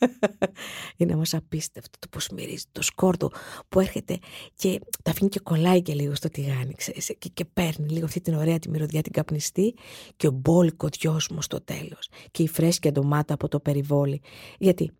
είναι 0.96 1.14
όμως 1.14 1.34
απίστευτο 1.34 1.98
το 1.98 2.06
πώς 2.10 2.28
μυρίζει 2.28 2.64
το 2.72 2.82
σκόρδο 2.82 3.30
που 3.68 3.80
έρχεται 3.80 4.18
και 4.54 4.80
τα 5.02 5.10
αφήνει 5.10 5.28
και 5.28 5.40
κολλάει 5.40 5.82
και 5.82 5.94
λίγο 5.94 6.14
στο 6.14 6.28
τηγάνι 6.28 6.74
ξέρεις, 6.74 7.14
και, 7.18 7.28
και 7.34 7.44
παίρνει 7.44 7.88
λίγο 7.88 8.04
αυτή 8.04 8.20
την 8.20 8.34
ωραία 8.34 8.58
τη 8.58 8.70
μυρωδιά 8.70 9.02
την 9.02 9.12
καπνιστή 9.12 9.74
και 10.16 10.26
ο 10.26 10.30
μπόλικο 10.30 10.88
δυόσμο 11.00 11.40
στο 11.40 11.60
τέλος 11.60 12.08
και 12.30 12.42
η 12.42 12.48
φρέσκια 12.48 12.92
ντομάτα 12.92 13.34
από 13.34 13.48
το 13.48 13.60
περιβόλι. 13.60 14.20
Γιατί 14.58 14.92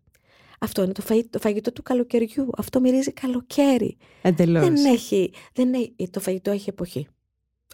αυτό 0.59 0.83
είναι 0.83 0.91
το, 0.91 1.01
φαγητό, 1.01 1.29
το 1.29 1.39
φαγητό 1.39 1.71
του 1.71 1.83
καλοκαιριού. 1.83 2.49
Αυτό 2.57 2.79
μυρίζει 2.79 3.11
καλοκαίρι. 3.11 3.97
Εντελώς. 4.21 4.63
Δεν 4.63 4.85
έχει, 4.85 5.31
δεν 5.53 5.73
έχει, 5.73 6.09
το 6.09 6.19
φαγητό 6.19 6.51
έχει 6.51 6.69
εποχή. 6.69 7.07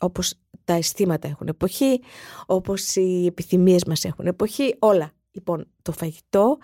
Όπως 0.03 0.33
τα 0.63 0.73
αισθήματα 0.73 1.27
έχουν 1.27 1.47
εποχή, 1.47 2.01
όπως 2.45 2.95
οι 2.95 3.25
επιθυμίες 3.25 3.83
μας 3.85 4.03
έχουν 4.03 4.27
εποχή, 4.27 4.75
όλα. 4.79 5.11
Λοιπόν, 5.31 5.67
το 5.81 5.91
φαγητό, 5.91 6.57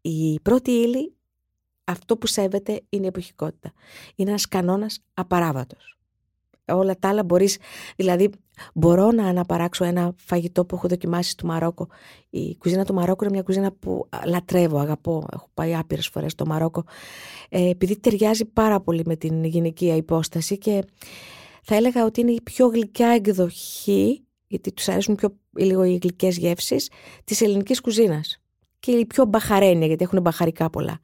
η 0.00 0.40
πρώτη 0.40 0.70
ύλη, 0.70 1.14
αυτό 1.84 2.16
που 2.16 2.26
σέβεται 2.26 2.82
είναι 2.88 3.04
η 3.04 3.08
εποχικότητα. 3.08 3.72
Είναι 4.14 4.30
ένας 4.30 4.48
κανόνας 4.48 4.98
απαράβατος. 5.14 5.98
Όλα 6.72 6.98
τα 6.98 7.08
άλλα 7.08 7.24
μπορείς, 7.24 7.58
δηλαδή 7.96 8.30
μπορώ 8.74 9.10
να 9.10 9.26
αναπαράξω 9.26 9.84
ένα 9.84 10.14
φαγητό 10.16 10.64
που 10.64 10.74
έχω 10.74 10.88
δοκιμάσει 10.88 11.30
στο 11.30 11.46
Μαρόκο. 11.46 11.88
Η 12.30 12.56
κουζίνα 12.56 12.84
του 12.84 12.94
Μαρόκου 12.94 13.24
είναι 13.24 13.32
μια 13.32 13.42
κουζίνα 13.42 13.72
που 13.72 14.08
λατρεύω, 14.26 14.78
αγαπώ. 14.78 15.26
Έχω 15.32 15.48
πάει 15.54 15.74
άπειρες 15.74 16.08
φορές 16.08 16.32
στο 16.32 16.46
Μαρόκο. 16.46 16.84
Ε, 17.48 17.68
επειδή 17.68 17.98
ταιριάζει 17.98 18.44
πάρα 18.44 18.80
πολύ 18.80 19.02
με 19.06 19.16
την 19.16 19.44
γυναικεία 19.44 19.96
υπόσταση 19.96 20.58
και 20.58 20.84
θα 21.70 21.76
έλεγα 21.76 22.04
ότι 22.04 22.20
είναι 22.20 22.32
η 22.32 22.40
πιο 22.40 22.66
γλυκιά 22.66 23.08
εκδοχή, 23.08 24.24
γιατί 24.46 24.72
τους 24.72 24.88
αρέσουν 24.88 25.14
πιο 25.14 25.38
λίγο 25.58 25.84
οι 25.84 25.98
γλυκές 26.02 26.36
γεύσεις, 26.36 26.90
της 27.24 27.40
ελληνικής 27.40 27.80
κουζίνας. 27.80 28.40
Και 28.80 28.90
η 28.90 29.06
πιο 29.06 29.24
μπαχαρένια, 29.24 29.86
γιατί 29.86 30.04
έχουν 30.04 30.20
μπαχαρικά 30.20 30.70
πολλά. 30.70 30.98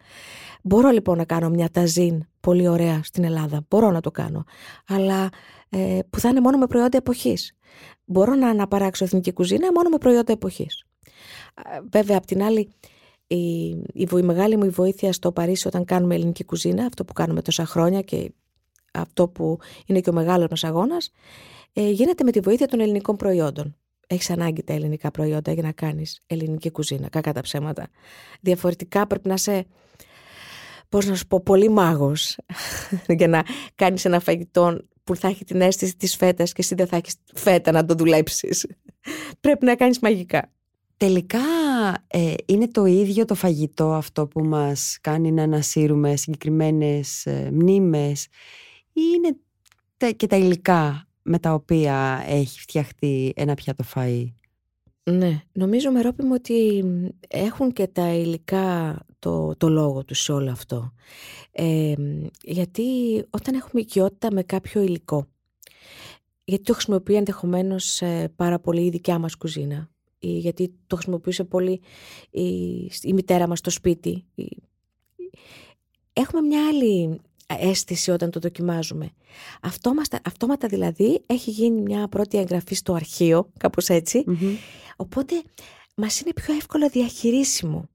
Μπορώ 0.62 0.90
λοιπόν 0.90 1.16
να 1.16 1.24
κάνω 1.24 1.48
μια 1.48 1.68
ταζίν 1.70 2.26
πολύ 2.40 2.68
ωραία 2.68 3.00
στην 3.02 3.24
Ελλάδα. 3.24 3.66
Μπορώ 3.70 3.90
να 3.90 4.00
το 4.00 4.10
κάνω. 4.10 4.44
Αλλά 4.86 5.28
ε, 5.68 5.98
που 6.10 6.20
θα 6.20 6.28
είναι 6.28 6.40
μόνο 6.40 6.58
με 6.58 6.66
προϊόντα 6.66 6.96
εποχής. 6.96 7.56
Μπορώ 8.04 8.34
να 8.34 8.48
αναπαράξω 8.48 9.04
εθνική 9.04 9.32
κουζίνα 9.32 9.72
μόνο 9.72 9.88
με 9.88 9.98
προϊόντα 9.98 10.32
εποχής. 10.32 10.84
Ε, 11.54 11.80
βέβαια, 11.92 12.16
απ' 12.16 12.26
την 12.26 12.42
άλλη, 12.42 12.68
η, 13.26 13.68
η, 13.92 14.08
η 14.18 14.22
μεγάλη 14.22 14.56
μου 14.56 14.70
βοήθεια 14.70 15.12
στο 15.12 15.32
Παρίσι 15.32 15.68
όταν 15.68 15.84
κάνουμε 15.84 16.14
ελληνική 16.14 16.44
κουζίνα, 16.44 16.84
αυτό 16.84 17.04
που 17.04 17.12
κάνουμε 17.12 17.42
τόσα 17.42 17.66
χρόνια 17.66 18.00
και 18.00 18.32
αυτό 18.94 19.28
που 19.28 19.58
είναι 19.86 20.00
και 20.00 20.10
ο 20.10 20.12
μεγάλος 20.12 20.46
μας 20.50 20.64
αγώνας, 20.64 21.10
ε, 21.72 21.90
γίνεται 21.90 22.24
με 22.24 22.30
τη 22.30 22.40
βοήθεια 22.40 22.66
των 22.66 22.80
ελληνικών 22.80 23.16
προϊόντων. 23.16 23.76
Έχεις 24.06 24.30
ανάγκη 24.30 24.62
τα 24.62 24.72
ελληνικά 24.72 25.10
προϊόντα 25.10 25.52
για 25.52 25.62
να 25.62 25.72
κάνεις 25.72 26.20
ελληνική 26.26 26.70
κουζίνα, 26.70 27.08
κακά 27.08 27.32
τα 27.32 27.40
ψέματα. 27.40 27.88
Διαφορετικά 28.40 29.06
πρέπει 29.06 29.28
να 29.28 29.34
είσαι, 29.34 29.66
πώς 30.88 31.06
να 31.06 31.14
σου 31.14 31.26
πω, 31.26 31.40
πολύ 31.40 31.68
μάγος 31.68 32.38
για 33.18 33.28
να 33.28 33.42
κάνεις 33.74 34.04
ένα 34.04 34.20
φαγητό 34.20 34.78
που 35.04 35.16
θα 35.16 35.28
έχει 35.28 35.44
την 35.44 35.60
αίσθηση 35.60 35.96
της 35.96 36.16
φέτας 36.16 36.52
και 36.52 36.60
εσύ 36.62 36.74
δεν 36.74 36.86
θα 36.86 36.96
έχεις 36.96 37.14
φέτα 37.34 37.72
να 37.72 37.84
το 37.84 37.94
δουλέψεις. 37.94 38.66
πρέπει 39.40 39.64
να 39.64 39.74
κάνεις 39.74 39.98
μαγικά. 39.98 40.48
Τελικά 40.96 41.38
ε, 42.06 42.34
είναι 42.46 42.68
το 42.68 42.84
ίδιο 42.84 43.24
το 43.24 43.34
φαγητό 43.34 43.92
αυτό 43.92 44.26
που 44.26 44.44
μας 44.44 44.98
κάνει 45.00 45.32
να 45.32 45.42
ανασύρουμε 45.42 46.16
συγκεκριμένες 46.16 47.26
ε, 47.26 47.50
μνήμες 47.52 48.26
ή 48.94 49.00
είναι 49.16 49.36
και 50.16 50.26
τα 50.26 50.36
υλικά 50.36 51.08
με 51.22 51.38
τα 51.38 51.52
οποία 51.52 52.24
έχει 52.26 52.60
φτιαχτεί 52.60 53.32
ένα 53.36 53.54
πιάτο 53.54 53.84
φαΐ; 53.94 54.26
Ναι, 55.10 55.42
νομίζω 55.52 55.90
με 55.90 56.00
ρόπι 56.00 56.22
μου 56.22 56.32
ότι 56.34 56.84
έχουν 57.28 57.72
και 57.72 57.86
τα 57.86 58.14
υλικά 58.14 58.98
το, 59.18 59.56
το 59.56 59.68
λόγο 59.68 60.04
τους 60.04 60.20
σε 60.20 60.32
όλο 60.32 60.50
αυτό. 60.50 60.92
Ε, 61.50 61.94
γιατί 62.42 62.84
όταν 63.30 63.54
έχουμε 63.54 63.80
οικειότητα 63.82 64.32
με 64.32 64.42
κάποιο 64.42 64.82
υλικό, 64.82 65.26
γιατί 66.44 66.62
το 66.62 66.72
χρησιμοποιεί 66.72 67.14
ενδεχομένως 67.14 68.02
ε, 68.02 68.32
πάρα 68.36 68.58
πολύ 68.58 68.84
η 68.84 68.90
δικιά 68.90 69.18
μας 69.18 69.34
κουζίνα, 69.34 69.90
ή 70.18 70.28
γιατί 70.38 70.74
το 70.86 70.96
χρησιμοποιούσε 70.96 71.44
πολύ 71.44 71.80
η, 72.30 72.46
η 73.02 73.12
μητέρα 73.12 73.48
μας 73.48 73.58
στο 73.58 73.70
σπίτι. 73.70 74.24
Έχουμε 76.12 76.40
μια 76.40 76.66
άλλη 76.68 77.20
αίσθηση 77.46 78.10
όταν 78.10 78.30
το 78.30 78.40
δοκιμάζουμε. 78.40 79.10
Αυτόματα, 79.62 80.20
αυτόματα 80.24 80.68
δηλαδή 80.68 81.22
έχει 81.26 81.50
γίνει 81.50 81.80
μια 81.80 82.08
πρώτη 82.08 82.38
εγγραφή 82.38 82.74
στο 82.74 82.92
αρχείο, 82.92 83.50
κάπως 83.58 83.88
Οπότε 84.96 85.42
μας 85.94 86.20
είναι 86.20 86.32
πιο 86.32 86.54
εύκολο 86.54 86.88
διαχειρίσιμο. 86.88 87.88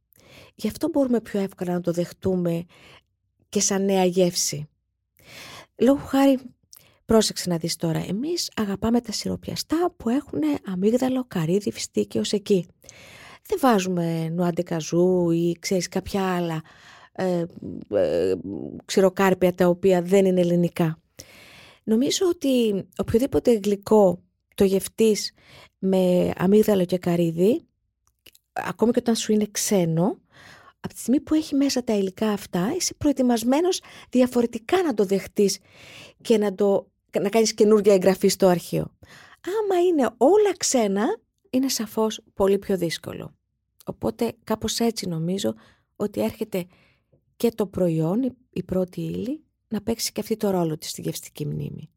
Γι' 0.55 0.67
αυτό 0.67 0.89
μπορούμε 0.89 1.21
πιο 1.21 1.39
εύκολα 1.39 1.73
να 1.73 1.81
το 1.81 1.91
δεχτούμε 1.91 2.65
και 3.49 3.59
σαν 3.59 3.85
νέα 3.85 4.05
γεύση. 4.05 4.69
Λόγω 5.81 5.99
χάρη, 6.05 6.39
πρόσεξε 7.05 7.49
να 7.49 7.57
δεις 7.57 7.75
τώρα, 7.75 8.05
εμείς 8.07 8.51
αγαπάμε 8.55 9.01
τα 9.01 9.11
σιροπιαστά 9.11 9.93
που 9.97 10.09
έχουν 10.09 10.39
αμύγδαλο, 10.65 11.25
καρύδι, 11.27 11.71
φιστίκι 11.71 12.17
ως 12.17 12.31
εκεί. 12.31 12.67
Δεν 13.47 13.57
βάζουμε 13.61 14.29
νουάντε 14.29 14.61
καζού 14.61 15.31
ή 15.31 15.57
ξέρεις 15.59 15.87
κάποια 15.87 16.35
άλλα 16.35 16.61
ε, 17.19 17.45
ε, 17.89 18.35
ξηροκάρπια 18.85 19.53
τα 19.53 19.67
οποία 19.67 20.01
δεν 20.01 20.25
είναι 20.25 20.39
ελληνικά. 20.39 20.99
Νομίζω 21.83 22.27
ότι 22.27 22.85
οποιοδήποτε 22.97 23.59
γλυκό 23.63 24.21
το 24.55 24.63
γευτείς 24.63 25.33
με 25.79 26.31
αμύγδαλο 26.37 26.85
και 26.85 26.97
καρύδι, 26.97 27.61
ακόμη 28.53 28.91
και 28.91 28.99
όταν 28.99 29.15
σου 29.15 29.31
είναι 29.31 29.47
ξένο, 29.51 30.19
από 30.79 30.93
τη 30.93 30.99
στιγμή 30.99 31.19
που 31.19 31.33
έχει 31.33 31.55
μέσα 31.55 31.83
τα 31.83 31.93
υλικά 31.93 32.29
αυτά, 32.29 32.73
είσαι 32.75 32.93
προετοιμασμένος 32.93 33.81
διαφορετικά 34.09 34.81
να 34.83 34.93
το 34.93 35.05
δεχτείς 35.05 35.59
και 36.21 36.37
να, 36.37 36.55
το, 36.55 36.87
να 37.21 37.29
κάνεις 37.29 37.53
καινούργια 37.53 37.93
εγγραφή 37.93 38.27
στο 38.27 38.47
αρχείο. 38.47 38.97
Άμα 39.61 39.81
είναι 39.81 40.09
όλα 40.17 40.57
ξένα, 40.57 41.19
είναι 41.49 41.69
σαφώς 41.69 42.21
πολύ 42.33 42.59
πιο 42.59 42.77
δύσκολο. 42.77 43.33
Οπότε 43.85 44.33
κάπως 44.43 44.79
έτσι 44.79 45.07
νομίζω 45.07 45.53
ότι 45.95 46.21
έρχεται 46.21 46.65
και 47.39 47.51
το 47.55 47.65
προϊόν, 47.65 48.35
η 48.49 48.63
πρώτη 48.63 49.01
ύλη, 49.01 49.43
να 49.67 49.81
παίξει 49.81 50.11
και 50.11 50.19
αυτή 50.21 50.37
το 50.37 50.49
ρόλο 50.49 50.77
της 50.77 50.89
στη 50.89 51.01
γευστική 51.01 51.45
μνήμη. 51.45 51.89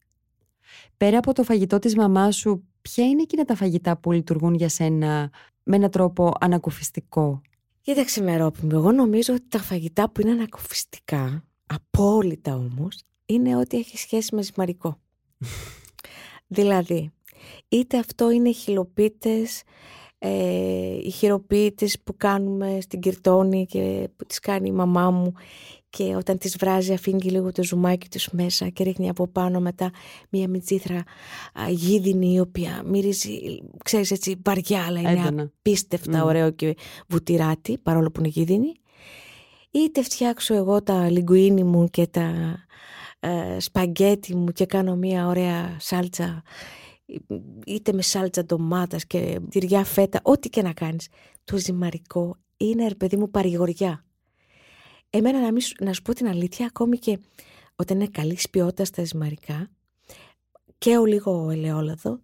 Πέρα 0.97 1.19
από 1.19 1.33
το 1.33 1.43
φαγητό 1.43 1.79
της 1.79 1.97
μαμάς 1.97 2.37
σου, 2.37 2.65
ποια 2.83 3.07
είναι 3.07 3.23
εκείνα 3.23 3.45
τα 3.45 3.55
φαγητά 3.55 3.97
που 3.97 4.13
λειτουργούν 4.13 4.55
για 4.55 4.69
σένα 4.69 5.31
με 5.63 5.77
έναν 5.77 5.91
τρόπο 5.91 6.33
ανακουφιστικό; 6.41 7.41
Κοίταξε 7.81 8.23
με 8.23 8.37
ρόπι 8.37 8.65
μου, 8.67 8.71
εγώ 8.73 8.93
νομίζω 8.93 9.35
ότι 9.35 9.45
τα 9.49 9.59
φαγητά 9.59 10.11
που 10.11 10.21
είναι 10.21 10.31
ανακουφιστικά, 10.31 11.45
απόλυτα 11.67 12.55
όμως, 12.55 13.03
είναι 13.27 13.57
ότι 13.57 13.77
έχει 13.77 13.99
σχέση 13.99 14.35
με 14.35 14.43
ζυμαρικό. 14.43 15.01
δηλαδή, 16.57 17.13
είτε 17.69 17.99
αυτό 17.99 18.31
είναι 18.31 18.53
χιλοπίτες, 18.53 19.63
ε, 20.25 20.97
οι 21.03 21.11
χειροποίητες 21.11 21.99
που 22.05 22.17
κάνουμε 22.17 22.79
στην 22.81 23.01
Κυρτώνη 23.01 23.67
και 23.67 24.09
που 24.17 24.25
τις 24.25 24.39
κάνει 24.39 24.69
η 24.69 24.73
μαμά 24.73 25.11
μου 25.11 25.33
και 25.91 26.15
όταν 26.17 26.39
τις 26.39 26.57
βράζει 26.57 26.93
αφήνει 26.93 27.21
και 27.21 27.31
λίγο 27.31 27.53
το 27.53 27.63
ζουμάκι 27.63 28.09
τους 28.09 28.29
μέσα 28.31 28.69
και 28.69 28.85
ρίχνει 28.85 29.09
από 29.09 29.27
πάνω 29.29 29.61
μετά 29.61 29.91
μια 30.29 30.49
μιτζήθρα 30.49 31.03
γίδινη 31.69 32.33
η 32.33 32.41
οποία 32.41 32.83
μυρίζει, 32.87 33.63
ξέρεις 33.85 34.11
έτσι, 34.11 34.41
βαριά 34.45 34.85
αλλά 34.87 35.01
είναι 35.01 35.11
Έντονα. 35.11 35.43
απίστευτα 35.43 36.25
ωραίο 36.25 36.51
και 36.51 36.77
βουτυράτη 37.09 37.79
παρόλο 37.79 38.11
που 38.11 38.21
είναι 38.21 38.29
γίδινη 38.29 38.73
είτε 39.71 40.03
φτιάξω 40.03 40.55
εγώ 40.55 40.83
τα 40.83 41.11
λιγκουίνι 41.11 41.65
μου 41.65 41.89
και 41.89 42.07
τα 42.07 42.57
ε, 43.21 43.61
σπαγκέτι 43.61 44.37
μου 44.37 44.53
και 44.53 44.67
κάνω 44.67 44.97
μια 44.97 45.27
ωραία 45.27 45.77
σάλτσα 45.79 46.43
είτε 47.67 47.93
με 47.93 48.03
σάλτσα 48.03 48.45
ντομάτας 48.45 49.07
και 49.07 49.41
τυριά 49.49 49.85
φέτα, 49.85 50.21
ό,τι 50.23 50.49
και 50.49 50.62
να 50.62 50.73
κάνεις. 50.73 51.09
Το 51.45 51.57
ζυμαρικό 51.57 52.37
είναι, 52.57 52.88
ρε 52.88 52.95
παιδί 52.95 53.17
μου, 53.17 53.31
παρηγοριά. 53.31 54.05
Εμένα 55.11 55.41
να, 55.41 55.53
μην, 55.53 55.61
σου- 55.61 55.85
να 55.85 55.93
σου 55.93 56.03
πω 56.03 56.12
την 56.15 56.29
αλήθεια, 56.29 56.67
ακόμη 56.67 56.99
και 56.99 57.19
όταν 57.77 57.97
είναι 58.01 58.09
καλή 58.09 58.38
ποιότητα 58.51 58.85
τα 58.97 59.05
ζυμαρικά, 59.05 59.71
καίω 60.79 61.05
λίγο 61.05 61.51
ελαιόλαδο, 61.51 62.21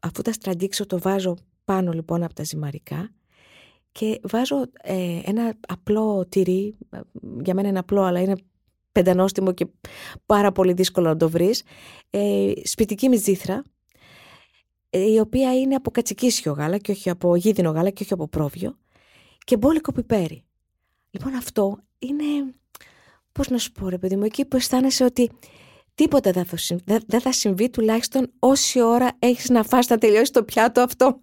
αφού 0.00 0.22
τα 0.22 0.32
στραγγίξω 0.32 0.86
το 0.86 0.98
βάζω 0.98 1.36
πάνω 1.64 1.92
λοιπόν 1.92 2.22
από 2.22 2.34
τα 2.34 2.44
ζυμαρικά 2.44 3.10
και 3.92 4.20
βάζω 4.22 4.62
ε, 4.82 5.20
ένα 5.24 5.54
απλό 5.68 6.26
τυρί, 6.28 6.76
ε, 6.90 7.00
για 7.42 7.54
μένα 7.54 7.68
είναι 7.68 7.78
απλό 7.78 8.02
αλλά 8.02 8.20
είναι 8.20 8.36
πεντανόστιμο 8.92 9.52
και 9.52 9.66
πάρα 10.26 10.52
πολύ 10.52 10.72
δύσκολο 10.72 11.08
να 11.08 11.16
το 11.16 11.28
βρεις, 11.28 11.62
ε, 12.10 12.52
σπιτική 12.64 13.08
μυζήθρα, 13.08 13.54
ε, 13.54 13.62
η 14.90 15.18
οποία 15.18 15.58
είναι 15.58 15.74
από 15.74 15.90
κατσικίσιο 15.90 16.52
γάλα 16.52 16.78
και 16.78 16.90
όχι 16.90 17.10
από 17.10 17.36
γίδινο 17.36 17.70
γάλα 17.70 17.90
και 17.90 18.02
όχι 18.02 18.12
από 18.12 18.28
πρόβιο 18.28 18.78
και 19.44 19.56
μπόλικο 19.56 19.92
πιπέρι. 19.92 20.44
Λοιπόν 21.10 21.34
αυτό 21.34 21.78
είναι, 21.98 22.24
πώς 23.32 23.48
να 23.48 23.58
σου 23.58 23.72
πω 23.72 23.88
ρε 23.88 23.98
παιδί 23.98 24.16
μου, 24.16 24.24
εκεί 24.24 24.44
που 24.44 24.56
αισθάνεσαι 24.56 25.04
ότι 25.04 25.30
τίποτα 25.94 26.30
δεν 26.30 26.44
θα, 26.44 26.56
συν- 26.56 26.80
δεν- 26.84 27.02
δεν 27.06 27.20
θα 27.20 27.32
συμβεί 27.32 27.70
τουλάχιστον 27.70 28.32
όση 28.38 28.80
ώρα 28.80 29.16
έχεις 29.18 29.48
να 29.48 29.62
φας 29.62 29.86
να 29.88 29.98
τελειώσει 29.98 30.32
το 30.32 30.44
πιάτο 30.44 30.80
αυτό. 30.80 31.20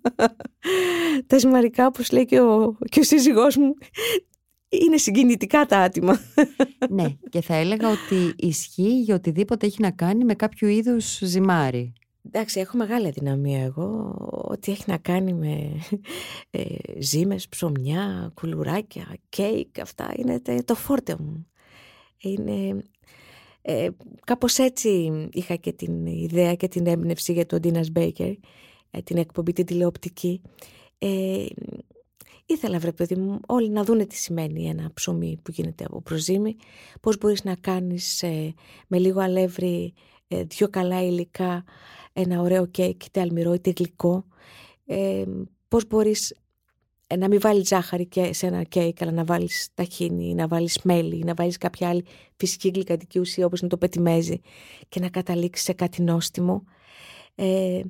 τα 1.27 1.37
ζυμαρικά 1.37 1.85
όπως 1.85 2.11
λέει 2.11 2.25
και 2.25 2.39
ο, 2.41 2.77
και 2.89 2.99
ο 2.99 3.03
σύζυγός 3.03 3.55
μου 3.57 3.73
είναι 4.69 4.97
συγκινητικά 4.97 5.65
τα 5.65 5.77
άτιμα. 5.79 6.19
ναι, 6.89 7.05
και 7.29 7.41
θα 7.41 7.55
έλεγα 7.55 7.89
ότι 7.89 8.33
ισχύει 8.37 8.99
για 9.01 9.15
οτιδήποτε 9.15 9.65
έχει 9.65 9.81
να 9.81 9.91
κάνει 9.91 10.23
με 10.23 10.33
κάποιο 10.35 10.67
είδους 10.67 11.19
ζυμάρι. 11.23 11.93
Εντάξει, 12.31 12.59
έχω 12.59 12.77
μεγάλη 12.77 13.07
αδυναμία 13.07 13.63
εγώ, 13.63 14.15
ό,τι 14.49 14.71
έχει 14.71 14.83
να 14.87 14.97
κάνει 14.97 15.33
με 15.33 15.71
ε, 16.49 16.63
ζύμες, 16.99 17.47
ψωμιά, 17.47 18.31
κουλουράκια, 18.33 19.15
κέικ, 19.29 19.79
αυτά 19.79 20.13
είναι 20.17 20.39
τε- 20.39 20.65
το 20.65 20.75
φόρτε 20.75 21.15
μου. 21.19 21.47
Είναι, 22.17 22.83
ε, 23.61 23.87
κάπως 24.25 24.57
έτσι 24.57 25.11
είχα 25.31 25.55
και 25.55 25.71
την 25.71 26.05
ιδέα 26.05 26.55
και 26.55 26.67
την 26.67 26.87
έμπνευση 26.87 27.33
για 27.33 27.45
το 27.45 27.59
Dina's 27.63 27.97
Baker, 27.97 28.33
ε, 28.91 29.01
την 29.01 29.17
εκπομπή 29.17 29.53
την 29.53 29.65
τηλεοπτική. 29.65 30.41
Ε, 30.97 31.45
ήθελα 32.45 32.79
βρε 32.79 32.91
παιδί 32.91 33.15
μου 33.15 33.39
όλοι 33.47 33.69
να 33.69 33.83
δούνε 33.83 34.05
τι 34.05 34.15
σημαίνει 34.15 34.67
ένα 34.67 34.91
ψωμί 34.93 35.39
που 35.43 35.51
γίνεται 35.51 35.85
από 35.85 36.01
προζύμι, 36.01 36.55
πώς 37.01 37.17
μπορείς 37.17 37.43
να 37.43 37.55
κάνεις 37.55 38.23
ε, 38.23 38.53
με 38.87 38.97
λίγο 38.99 39.19
αλεύρι 39.19 39.93
ε, 40.27 40.43
δυο 40.43 40.69
καλά 40.69 41.03
υλικά 41.03 41.63
ένα 42.19 42.41
ωραίο 42.41 42.65
κέικ, 42.65 43.05
είτε 43.05 43.21
αλμυρό 43.21 43.53
είτε 43.53 43.73
γλυκό. 43.77 44.25
Ε, 44.85 45.23
πώς 45.67 45.87
μπορείς 45.87 46.35
ε, 47.07 47.15
να 47.15 47.27
μην 47.27 47.39
βάλεις 47.39 47.67
ζάχαρη 47.67 48.05
και 48.05 48.33
σε 48.33 48.47
ένα 48.47 48.63
κέικ, 48.63 49.01
αλλά 49.01 49.11
να 49.11 49.23
βάλεις 49.23 49.69
ταχίνι, 49.73 50.33
να 50.33 50.47
βάλεις 50.47 50.79
μέλι, 50.83 51.23
να 51.23 51.33
βάλεις 51.33 51.57
κάποια 51.57 51.89
άλλη 51.89 52.05
φυσική 52.35 52.69
γλυκαντική 52.73 53.19
ουσία 53.19 53.45
όπως 53.45 53.59
είναι 53.59 53.69
το 53.69 53.77
πετιμέζι 53.77 54.39
και 54.89 54.99
να 54.99 55.09
καταλήξεις 55.09 55.65
σε 55.65 55.73
κάτι 55.73 56.01
νόστιμο. 56.01 56.63
Ε, 57.35 57.81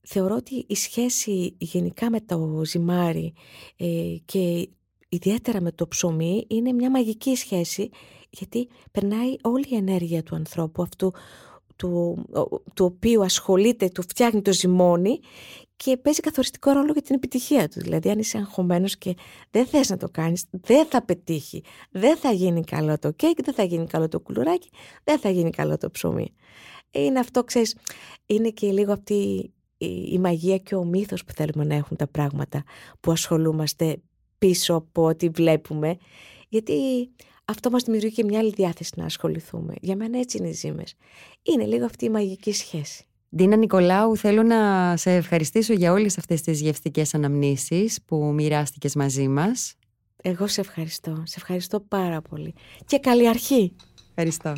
θεωρώ 0.00 0.34
ότι 0.34 0.64
η 0.68 0.74
σχέση 0.74 1.56
γενικά 1.58 2.10
με 2.10 2.20
το 2.20 2.62
ζυμάρι 2.64 3.32
ε, 3.76 4.14
και 4.24 4.68
ιδιαίτερα 5.08 5.60
με 5.60 5.72
το 5.72 5.88
ψωμί 5.88 6.46
είναι 6.48 6.72
μια 6.72 6.90
μαγική 6.90 7.36
σχέση 7.36 7.90
γιατί 8.30 8.68
περνάει 8.90 9.36
όλη 9.42 9.66
η 9.68 9.76
ενέργεια 9.76 10.22
του 10.22 10.34
ανθρώπου 10.34 10.82
αυτού 10.82 11.12
του, 11.78 12.24
του 12.74 12.84
οποίου 12.84 13.24
ασχολείται, 13.24 13.88
του 13.88 14.02
φτιάχνει 14.02 14.42
το 14.42 14.52
ζυμώνι 14.52 15.18
και 15.76 15.96
παίζει 15.96 16.20
καθοριστικό 16.20 16.70
ρόλο 16.70 16.92
για 16.92 17.02
την 17.02 17.14
επιτυχία 17.14 17.68
του. 17.68 17.80
Δηλαδή, 17.80 18.10
αν 18.10 18.18
είσαι 18.18 18.38
αγχωμένος 18.38 18.98
και 18.98 19.14
δεν 19.50 19.66
θες 19.66 19.90
να 19.90 19.96
το 19.96 20.08
κάνεις, 20.10 20.44
δεν 20.50 20.86
θα 20.86 21.04
πετύχει. 21.04 21.62
Δεν 21.90 22.16
θα 22.16 22.30
γίνει 22.30 22.64
καλό 22.64 22.98
το 22.98 23.10
κέικ, 23.12 23.42
δεν 23.44 23.54
θα 23.54 23.62
γίνει 23.62 23.86
καλό 23.86 24.08
το 24.08 24.20
κουλουράκι, 24.20 24.68
δεν 25.04 25.18
θα 25.18 25.30
γίνει 25.30 25.50
καλό 25.50 25.76
το 25.78 25.90
ψωμί. 25.90 26.34
Είναι 26.90 27.18
αυτό, 27.18 27.44
ξέρεις, 27.44 27.76
είναι 28.26 28.48
και 28.48 28.72
λίγο 28.72 28.92
αυτή 28.92 29.14
η, 29.76 30.08
η 30.12 30.18
μαγεία 30.18 30.58
και 30.58 30.74
ο 30.74 30.84
μύθος 30.84 31.24
που 31.24 31.32
θέλουμε 31.32 31.64
να 31.64 31.74
έχουν 31.74 31.96
τα 31.96 32.06
πράγματα 32.06 32.62
που 33.00 33.10
ασχολούμαστε 33.10 34.02
πίσω 34.38 34.74
από 34.74 35.04
ό,τι 35.04 35.28
βλέπουμε. 35.28 35.96
Γιατί 36.48 36.74
αυτό 37.50 37.70
μας 37.70 37.82
δημιουργεί 37.82 38.12
και 38.12 38.24
μια 38.24 38.38
άλλη 38.38 38.52
διάθεση 38.56 38.92
να 38.96 39.04
ασχοληθούμε. 39.04 39.74
Για 39.80 39.96
μένα 39.96 40.18
έτσι 40.18 40.36
είναι 40.36 40.48
οι 40.48 40.52
ζήμες. 40.52 40.94
Είναι 41.42 41.64
λίγο 41.64 41.84
αυτή 41.84 42.04
η 42.04 42.10
μαγική 42.10 42.52
σχέση. 42.52 43.04
Ντίνα 43.36 43.56
Νικολάου, 43.56 44.16
θέλω 44.16 44.42
να 44.42 44.96
σε 44.96 45.14
ευχαριστήσω 45.14 45.72
για 45.72 45.92
όλες 45.92 46.18
αυτές 46.18 46.42
τις 46.42 46.60
γευστικές 46.60 47.14
αναμνήσεις 47.14 47.98
που 48.06 48.16
μοιράστηκες 48.16 48.94
μαζί 48.94 49.28
μας. 49.28 49.74
Εγώ 50.22 50.46
σε 50.46 50.60
ευχαριστώ. 50.60 51.22
Σε 51.26 51.34
ευχαριστώ 51.36 51.80
πάρα 51.80 52.22
πολύ. 52.22 52.54
Και 52.86 52.98
καλή 52.98 53.28
αρχή. 53.28 53.72
Ευχαριστώ. 54.08 54.52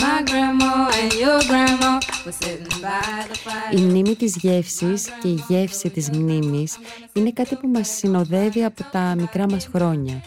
My 0.00 0.22
grandma 0.30 0.72
and 1.00 1.12
your 1.22 1.40
grandma 1.50 2.07
were 2.24 2.32
sitting 2.32 2.80
by 2.82 3.26
the 3.30 3.36
fire. 3.44 3.78
Η 3.78 3.80
μνήμη 3.80 4.16
της 4.16 4.36
γεύσης 4.36 5.08
και 5.22 5.28
η 5.28 5.44
γεύση 5.48 5.90
της 5.90 6.10
μνήμης 6.10 6.76
είναι 7.12 7.30
κάτι 7.32 7.56
που 7.56 7.68
μας 7.68 7.88
συνοδεύει 7.88 8.64
από 8.64 8.84
τα 8.92 9.14
μικρά 9.14 9.50
μας 9.50 9.66
χρόνια. 9.66 10.22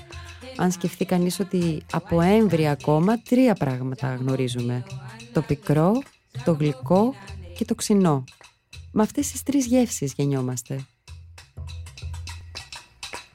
Αν 0.57 0.71
σκεφτεί 0.71 1.05
κανείς 1.05 1.39
ότι 1.39 1.81
από 1.91 2.21
έμβρια 2.21 2.71
ακόμα 2.71 3.21
τρία 3.21 3.53
πράγματα 3.53 4.15
γνωρίζουμε. 4.15 4.83
Το 5.33 5.41
πικρό, 5.41 6.01
το 6.45 6.51
γλυκό 6.51 7.13
και 7.57 7.65
το 7.65 7.75
ξινό. 7.75 8.23
Με 8.91 9.03
αυτές 9.03 9.31
τις 9.31 9.43
τρεις 9.43 9.65
γεύσεις 9.65 10.13
γεννιόμαστε. 10.17 10.85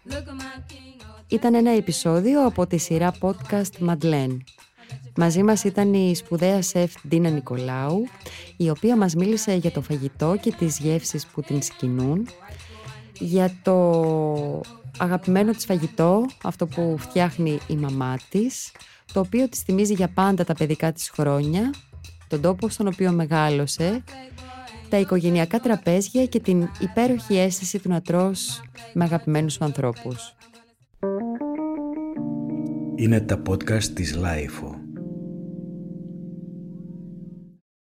Look 0.09 0.13
at 0.13 0.17
my 0.17 0.73
king, 0.73 1.03
oh, 1.03 1.23
Ήταν 1.29 1.55
ένα 1.55 1.71
επεισόδιο 1.71 2.47
από 2.47 2.67
τη 2.67 2.77
σειρά 2.77 3.15
podcast 3.21 3.89
Madeleine. 3.89 4.37
Μαζί 5.17 5.43
μας 5.43 5.65
ήταν 5.65 5.95
η 5.95 6.15
σπουδαία 6.15 6.63
σεφ 6.63 6.93
Ντίνα 7.09 7.29
Νικολάου, 7.31 8.07
η 8.57 8.71
οποία 8.71 8.97
μας 8.97 9.15
μίλησε 9.15 9.55
για 9.55 9.71
το 9.71 9.83
φαγητό 9.83 10.37
και 10.41 10.53
τις 10.53 10.79
γεύσεις 10.79 11.27
που 11.27 11.43
την 11.43 11.63
συγκινούν, 11.63 12.29
για 13.19 13.53
το 13.63 14.61
αγαπημένο 14.99 15.53
της 15.53 15.65
φαγητό, 15.65 16.27
αυτό 16.43 16.67
που 16.67 16.97
φτιάχνει 16.99 17.59
η 17.67 17.77
μαμά 17.77 18.17
της, 18.29 18.73
το 19.13 19.21
οποίο 19.21 19.49
της 19.49 19.61
θυμίζει 19.61 19.95
για 19.95 20.09
πάντα 20.09 20.45
τα 20.45 20.55
παιδικά 20.55 20.93
της 20.93 21.11
χρόνια, 21.11 21.75
τον 22.29 22.41
τόπο 22.41 22.69
στον 22.69 22.87
οποίο 22.87 23.13
μεγάλωσε, 23.13 24.05
τα 24.89 24.99
οικογενειακά 24.99 25.61
τραπέζια 25.61 26.27
και 26.27 26.41
την 26.41 26.69
υπέροχη 26.81 27.37
αίσθηση 27.37 27.79
του 27.79 27.89
να 27.89 28.01
τρως 28.01 28.63
με 28.93 29.05
αγαπημένους 29.05 29.53
σου 29.53 29.65
ανθρώπους. 29.65 30.35
Είναι 32.95 33.21
τα 33.21 33.43
podcast 33.49 33.85
της 33.85 34.15
Λάιφο. 34.15 34.76